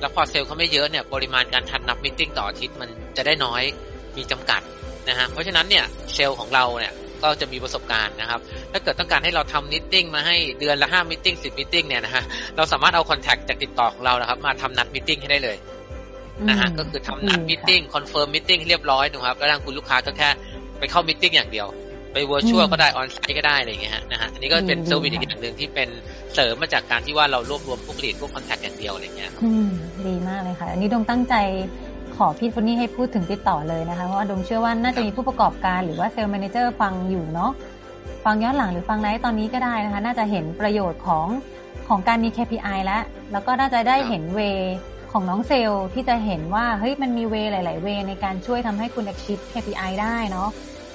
[0.00, 3.62] แล้วพอเซลล์เขาไม่เยอะเนี่ยปริมาณการทำนัด meeting ต่ออาทิตย์มันจะได้น้อย
[4.16, 4.60] มีจำกัด
[5.08, 6.92] นะฮะเพราะฉะนั้นเนี่ยเซลล์ของเราเนี่ย
[7.23, 8.39] ก็จะมีประสบการณ์นะครับ
[8.71, 12.23] ถ้าเกิดต้องการให้เราทำนิตติ้งมาให้เดือนละห้ามิ팅สิบมิ팅เนี่ยนะฮะ
[12.55, 15.57] เราสามารถเอาคอนแทคจากติดต่อของเรานะครับ มาทำนัดมิ팅ให้ได้เลย
[16.49, 20.29] นะฮะก็คือทำนัดมิ팅คอนเฟิร์มมิ팅ให้เรียบร้อยนะครับแล้วทางคุณลูกค้าก็แค่
[20.79, 21.67] ไปเข้ามิ팅อย่างเดียว
[22.13, 25.89] ไปเวอร์ชวลก็ได้ออนไซต์ก็ได้อะไรอย่างเงี้ยนะฮะอันนี้ก็เป็นเซอร์วิสอีกอย่างหนึ่งที่เป็น
[26.33, 29.69] เสริมมาจากการที่ว่าเรารวบรวมพวกลีดพวกคอนแทคอย่างเดียวอะไรเงี้ยอืม
[30.07, 31.35] ดีมากเลยค่ะ อันนี้ดงตั้งใจ
[32.16, 37.50] ขอพี่โทนี่ให้พูดถึงติดต่อเลยนะคะเพราะว่าดวงเชื่อว่าน่าจะมีผู้ประกอบการหรือว่า sales manager ฟังอยู่เนาะ
[38.24, 41.26] ฟังย้อนหลังหรือฟังไลฟ์ตอนนี้ก็ได้นะคะ น่าจะเห็นประโยชน์ของ
[41.88, 43.02] ของการมี KPI แล้ว
[43.32, 44.40] แล้วก็น่าจะได้เห็น way
[45.12, 50.48] ของน้องเซลล์ที่จะเห็นว่าเฮ้ยมันมี way หลาย ๆ way ในการช่วยทำให้คุณ achieve KPI ได้เนาะ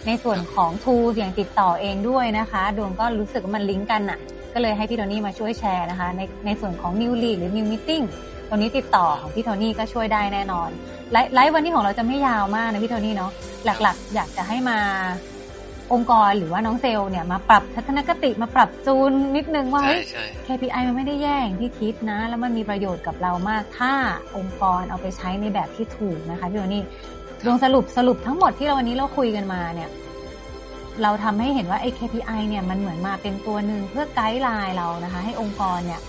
[0.08, 4.20] ในส่วนของ tool อย่างติดต่อเองด้วยนะคะดวงก็รู้สึกว่ามันลิงก์กันอะ่ะ
[4.54, 8.06] ก็เลยให้พี่โทนี่มาช่วยแชร์นะคะ ในในส่วนของ new lead หรือ new meeting
[8.48, 10.70] ตัวนี้ติดต่อของพี่โทนี่ก็ช่วยได้แน่นอน
[11.12, 13.32] ไลฟ์วันนี้ของเราจะไม่ยาวมากนะพี่โทนี่เนาะ
[13.66, 14.78] หลักๆ อยากจะให้มา
[15.94, 20.02] องค์กรหรือว่าน้องเซลล์เนี่ยมาปรับทัศนคติมาปรับจูนนิดนึงว่าเฮ้ย
[20.48, 23.94] KPI มันไม่ได้แย่งที่คิดนะ แล้วมันมีประโยชน์กับเรามาก ถ้า
[24.38, 26.84] องค์กรเอาไปใช้ในแบบที่ถูกนะคะพี่โทนี่
[27.46, 29.90] ดวงสรุปสรุปทั้งหมดที่เราวันนี้เราคุยกันมาเนี่ย
[31.04, 36.02] เราทำให้เห็นว่าไอ้ KPI เนี่ยมันเหมือนมาเป็นตัวหนึ่งเพื่อ guideline เรานะคะ ให้องค์กรเนี่ย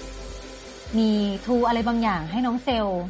[0.98, 1.10] มี
[1.46, 3.02] tool อะไรบางอย่างให้น้องเซลล์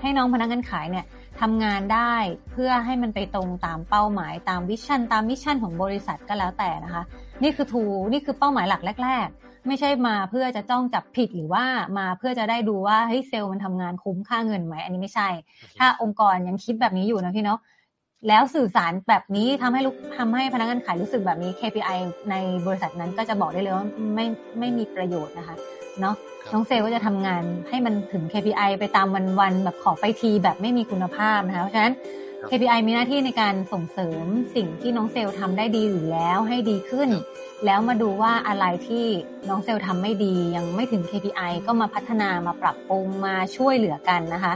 [0.00, 1.04] ให้น้องพนักงานขายเนี่ย
[1.40, 2.14] ทำงานได้
[2.52, 7.02] เพื่อให้มันไปตรงตามเป้าหมายตาม vision ตาม mission ของบริษัทก็แล้วแต่นะคะ
[7.42, 11.64] นี่คือ tool นี่คือเป้าหมายหลักแรก ๆ ไม่ใช่มาเพื่อจะจ้องจับผิดหรือว่า
[11.98, 15.28] มาเพื่อจะได้ดูว่าเฮ้ยเซลล์มันทำงานคุ้มค่าเงินไหมอันนี้ไม่ใช่
[15.78, 17.60] ถ้าองค์กรยังคิดแบบนี้อยู่นะพี่เนาะ
[18.28, 21.98] แล้วสื่อสารแบบนี้ทำให้ลูกทำให้พนักงานขายรู้สึกแบบนี้ KPI
[22.30, 22.34] ใน
[22.66, 24.26] บริษัทนั้นก็จะบอกได้เลยว่าไม่
[24.58, 25.56] ไม่มีประโยชน์นะคะ
[26.00, 26.14] เนาะ
[26.50, 29.06] น้องเซลก็จะทำงานให้มันถึง KPI ไปตาม
[29.40, 31.94] วันๆแบบขอไปทีแบบไม่มีคุณภาพนะคะเพราะฉะนั้น
[32.50, 34.24] KPI มีหน้าที่ในการส่งเสริม
[34.54, 37.10] สิ่งที่น้องเซลล์ทำได้ดีอยู่แล้วให้ดีขึ้น
[37.66, 39.06] แล้วมาดูว่าอะไรที่
[39.48, 44.54] น้องเซลล์ทำไม่ดียังไม่ถึง KPI ก็มาพัฒนามาปรับปรุงมาช่วยเหลือกันนะคะ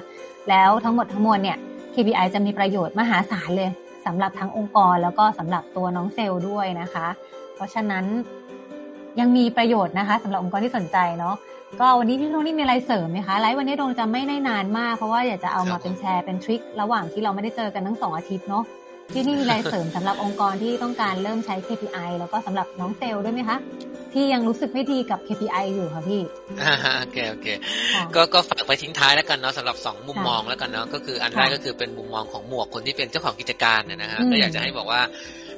[0.49, 1.59] แล้วทั้งหมดทั้งมวลเนี่ย
[1.95, 3.71] KPI จะมีประโยชน์มหาศาลเลย
[4.07, 7.07] สำหรับทั้งองค์กรแล้วก็สำหรับตัวน้องเซลล์ด้วยนะคะ
[7.55, 8.05] เพราะฉะนั้น
[9.21, 11.35] ยังมีประโยชน์นะคะสำหรับองค์กรที่สนใจเนาะ
[11.81, 18.65] ก็วันนี้พี่โทนี่มีอะไรเสริมไหมคะไลฟ์วันนี้ดวงจะไม่ได้นานมาก เพราะว่าอยากจะเอามาเป็นแชร์เป็นทริคระหว่างที่เราไม่ได้เจอกันทั้งสองอาทิตย์เนาะ
[19.13, 23.59] ที่นี่มีอะไรเสริมสำหรับองค์กรที่ต้องการเริ่มใช้ KPI แล้วก็สำหรับน้องเซลล์ด้วยไหมคะ
[24.13, 26.23] ที่ยังรู้สึกไม่ดีกับ KPI อยู่ค่ะพี่
[27.01, 27.47] โอเคโอเค
[28.15, 35.01] ก็ก็ฝากไปทิ้งท้ายแล้วกันเนาะสำหรับสองมุมมองแล้วกันเนาะก็คืออันแรกก็คือเป็นมุมมองของหมวกคนที่เป็นเจ้าของกิจการนะฮะก็อยากจะให้บอกว่า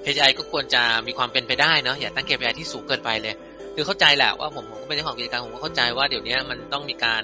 [0.04, 3.34] KPI ก็ควรจะมีความเป็นไปได้เนาะอย่าตั้ง KPI ที่สูงเกินไปเลย
[3.81, 7.22] คือเข้าใจแหละว่าผมผมก็เป็นเจ้าของกิจการผมก็เข้าใจว่าเดี๋ยวนี้มันต้องมีการ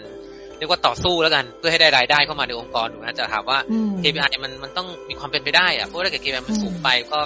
[0.58, 3.58] เรียกว่าต่อสู้แล้วกันเพื่อให้ได้รายได้เข้ามาในองค์กรถูกไหมจะถามว่า
[4.02, 7.18] KPI มันมันต้องมีความเป็นไปได้อะเพราะว่าถ้าเกิด KPI มันสูงไปก็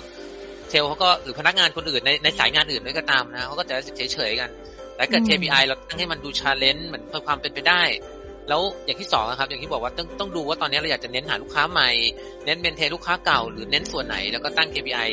[0.71, 4.51] เซลล์เขาก็หรือพนักงานคนอื่นในในสายงานอื่นด้วยก็ตามนะเขาก็จะเฉยเฉยกัน
[4.97, 7.83] ถ้าเกิด KPI เราตั้งให้มันดู challenge เหมือนเพิ่มความเป็นไปได้
[8.49, 11.91] แล้วอย่างที่สองนะครับ อย่างที่บอกว่าต้องต้องดูว่าตอนนี้เราอยากจะเน้นหาลูกค้าใหม่
[12.45, 15.11] เน้น maintain ลูกค้าเก่า หรือเน้นส่วนไหนแล้วก็ตั้ง KPI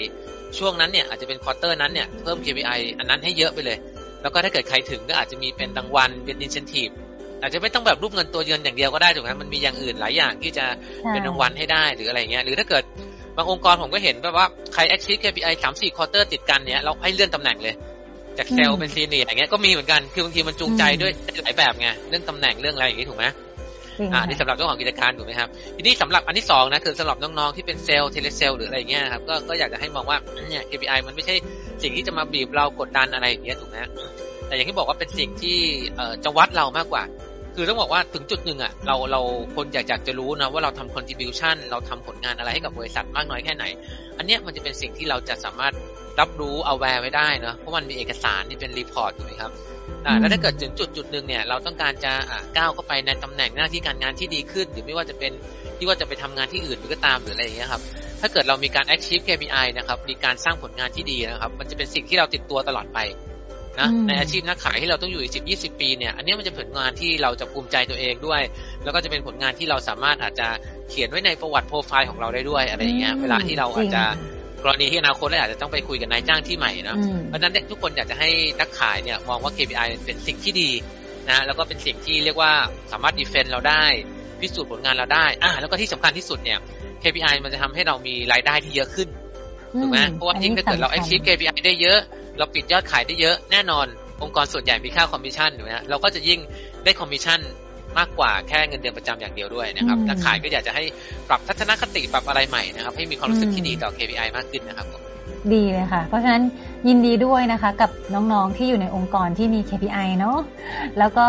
[0.57, 3.78] ช่วงนั้นเนี่ยอาจจะเป็น quarter นั้นเนี่ยเพิ่ม KPI อันนั้นให้เยอะไปเลย
[4.26, 6.89] แล้วก็ถ้าเกิดใครถึงก็อาจจะมีเป็นรางวัลเป็น incentive
[7.41, 10.65] อาจจะไม่ต้องแบบรูปเงินตัวเงินอย่างเดียวก็ได้ถูกไหมมันมีอย่างอื่นหลายอย่างที่จะ
[11.09, 12.84] เป็นรางวัลให้ได้หรืออะไรเงี้ยหรือถ้าเกิด
[13.38, 17.73] บางองค์กรผมก็เห็นแบบว่าใคร achieve KPI สามสี่ quarter ติดกันเนี้ยเราให้เลื่อนตำแหน่งเลย
[18.38, 21.11] จากเซลเป็น senior อย่างเงี้ยก็มีเหมือนกันคือบางทีมันจูงใจด้วย
[21.43, 23.26] หลายแบบไงเรื่องตำแหน่งเรื่องอะไรอย่างงี้ถูกไหม
[24.13, 30.17] อ่านี่สำหรับเจ้าของกิจการถูกไหมครับทีนี้สำหรับอันที่สองนะคือสำหรับน้องๆที่เป็นเซลล์ telesales หรืออะไรเงี้ยครับก็ก็อยากจะให้มองว่า
[30.49, 31.35] เนี่ย KPI มันไม่ใช่
[31.83, 33.77] สิ่งที่จะมาบีบเรากดดันอะไรอย่างเงี้ยถูกไหม
[34.47, 35.57] แต่อย่างที่บอกว่าเป็นสิ่งที่
[35.95, 37.03] เอ่อจะวัดเรามากกว่า
[37.55, 39.21] คือต้องบอกว่าถึงจุดหนึ่งอะเราเรา
[39.55, 43.65] คนอยากจะรู้นะว่าเราทำ contribution เราทำผลงานอะไรให้กับบริษัทมากน้อยแค่ไหน
[44.17, 45.73] อันเนี้ยมันจะเป็นสิ่งที่เราจะสามารถ
[46.19, 49.74] รับรู้เอาแวร์ไว้ได้เนาะเพราะมันมีเอกสารที่เป็นรีพอร์ตถูกไหมครับอ่า
[50.19, 55.31] แล้วถ้าเกิดถึงจุดจุดหนึ่งเนี่ยเราต้องการจะอ่าก้าวเข้าไปในตำแหน่งหน้าที่การงานที่ดีขึ้น หรือไม่ว่าจะเป็น
[55.77, 57.81] ที่ว่าจะไปทำงานที่อื่นหรือก็ตามหรืออะไรอย่างเงี้ยครับ
[58.21, 62.99] ถ้าเกิดเรามีการ achieve KPI นะครับมีการสร้างผลงานที่ดีนะครับ มันจะเป็นสิ่งที่เราติดตัวตลอดไป
[63.79, 68.41] นะในอาชีพนักขายที่เราต้องอยู่อีกสิบยี่สิบปีเนี่ยอันนี้มันจะผลงานที่เราจะภูมิใจตัวเองด้วย
[68.83, 70.47] แล้วก็จะเป็นผลงานที่เราสามารถอาจจะ
[70.89, 74.03] เขียนไว้ในประวัติโปรไฟล์ของเราได้ด้วยอะไรอย่างเงี้ยเวลาที่เราอาจจะ
[74.63, 76.97] กรณีที่อนาคตเราอาจจะต้องไปคุยกับนายจ้างที่ใหม่นะ
[77.27, 78.29] เพราะฉะนั้นทุกคนอยากจะให้
[78.59, 80.69] นักขายเนี่ยมองว่า KPI เป็นสิ่งที่ดี
[81.29, 82.51] นะแล้วก็เป็นสิ่งที่เรียกว่า
[82.91, 83.83] สามารถ defend เราได้
[84.41, 86.59] พิสูจน์ผลงานเราได้อ่าแล้วก็ที่สำคัญที่สุดเนี่ย
[87.03, 89.09] KPI มันจะทำให้เรามีรายได้ที่เยอะขึ้น
[89.79, 91.99] ถูกไหมเพราะว่ายิ่งถ้าเกิดเรา achieve KPI ได้เยอะ
[92.37, 93.85] เราปิดยอดขายได้เยอะแน่นอน
[94.23, 96.39] องค์กรส่วนใหญ่มีค่าคอมมิชชั่นถูกไหมเราก็จะยิ่ง
[96.83, 97.39] ได้คอมมิชชั่น
[97.99, 100.83] มากกว่าแค่เงินเดือนประจำอย่างเดียวด้วยนะครับนักขายก็อยากจะให้
[101.29, 104.87] ปรับทัศนคติปรับอะไรใหม่นะครับ ให้มีความรู้สึกที่ดีต่อ KPI มากขึ้นนะครับ
[105.53, 106.43] ดีเลยค่ะ เพราะฉะนั้น
[106.87, 110.37] ยินดีด้วยนะคะกับน้องๆที่อยู่ในองค์กรที่มี KPI เนาะ
[110.99, 111.27] แล้วก็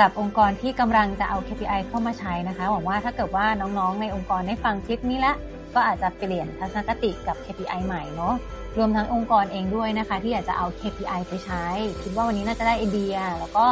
[0.00, 5.36] กับองค์กรที่กำลังจะเอา KPI เข้ามาใช้นะคะหวังว่าถ้าเกิดว่าน้องๆในองค์กรได้ฟังคลิปนี้แล้ว
[5.74, 8.34] ก็อาจจะเปลี่ยนทัศนคติกับ KPI ใหม่เนาะ
[8.78, 11.64] รวมทั้งองค์กรเองด้วยนะคะ ที่อยากจะเอา KPI ไปใช้
[12.02, 13.66] คิดว่าวันนี้น่าจะได้ไอเดีย แล้วก็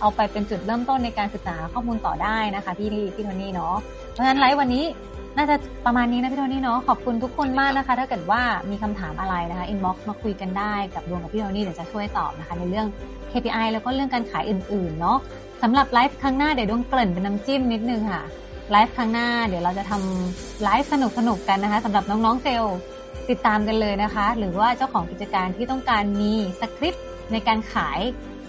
[0.00, 3.74] เอาไปเป็นจุดเริ่มต้นในการศึกษาข้อมูลต่อได้นะคะพี่พี่โทนี่เนาะ
[4.12, 4.84] เพราะฉะนั้นไลฟ์วันนี้
[5.36, 12.86] น่าจะประมาณนี้นะพี่โทนี่เนาะขอบคุณทุกคนมากนะคะ ถ้าเกิดว่ามีคำถามอะไรนะคะอินบ็อกซ์มาคุยกันได้กับดวงกับพี่โทนี่เดี๋ยวจะช่วยตอบนะคะ ในเรื่อง
[13.30, 15.18] KPI แล้วก็เรื่องการขายอื่นๆเนาะ
[15.62, 18.22] สำหรับไลฟ์ครั้งหน้าเดี๋ยวดวงเกริ่นเป็นน้ำจิ้มนิดนึงค่ะ
[18.70, 20.94] ไลฟ์ครั้งหน้าเดี๋ยวเราจะทำไลฟ์ส
[21.28, 22.64] นุกๆกันนะคะสำหรับน้องๆเซล
[23.30, 28.00] ติดตามกันเลยนะคะ หรือว่าเจ้าของกิจการที่ต้องการมีสคริปต์ในการขาย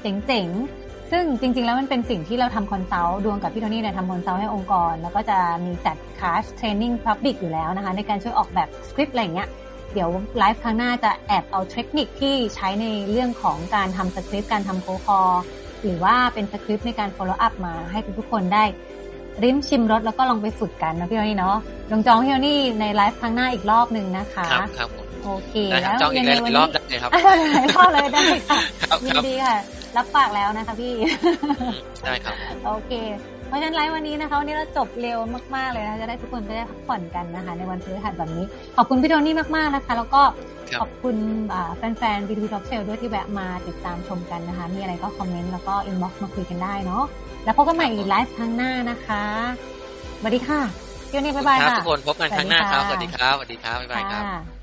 [0.01, 0.78] เจ๋งๆ
[1.11, 9.49] ซึ่งจริง ๆ แล้วมันเป็นสิ่งที่เราทำ consult ดวงกับพี่โทนี่เนี่ยทำ consult ให้องค์กร แล้วก็จะมีจัด class training public อยู่แล้วนะคะ ในการช่วยออกแบบสคริปต์อะไรเงี้ย
[9.93, 15.19] เดี๋ยวไลฟ์ครั้งหน้าจะแอบเอาเทคนิคที่ใช้ในเรื่องของการทำสคริปต์การทำโคคอ
[15.83, 18.63] หรือว่าเป็นสคริปต์ในการ follow up มาให้ทุกๆคนได้
[19.43, 21.57] ลิ้มชิมรสแล้วก็ลองไปฝึกกันนะพี่โทนี่เนาะ
[21.91, 27.11] ลองจองพี่โทนี่ในไลฟ์ครั้งหน้าอีกรอบหนึ่งนะคะครับครับผมโอเคแล้วจองอีกหลายรอบได้เลยครับ
[27.55, 28.59] หลายรอบเลยได้ค่ะ
[29.05, 29.57] ยินดีค่ะ
[29.97, 30.93] รับปากแล้วนะคะพี่
[32.05, 32.35] ได้ครับ
[32.65, 32.91] โอเค
[33.47, 35.17] เพราะฉะนั้นไลฟ์วันนี้นะคะวันนี้เราจบเร็ว
[35.55, 38.45] มากๆเลยนะจะได้ทุกคนไปได้พักผ่อนกันนะคะ ในวันพฤหัสแบบนี้
[38.77, 40.21] ขอบคุณพี่โทนี่มากๆนะคะ แล้วก็
[40.81, 41.15] ขอบคุณ
[41.77, 47.03] แฟนๆ B2B Top Sale ด้วยที่แวะมาติดตามชมกันนะคะ มีอะไรก็คอมเมนต์แล้วก็อินบ็อกซ์มาคุยกันได้เนาะ
[47.43, 49.23] แล้วพบกันใหม่อีกไลฟ์ครั้งหน้านะคะ
[50.19, 50.59] สวัสดีค่ะ
[51.09, 54.58] พี่โทนี่บ๊ายบายค่ะทุกคนพบกันครั้งหน้าครับสวัสดีครับสวัสดีครับบ๊ายบายครับ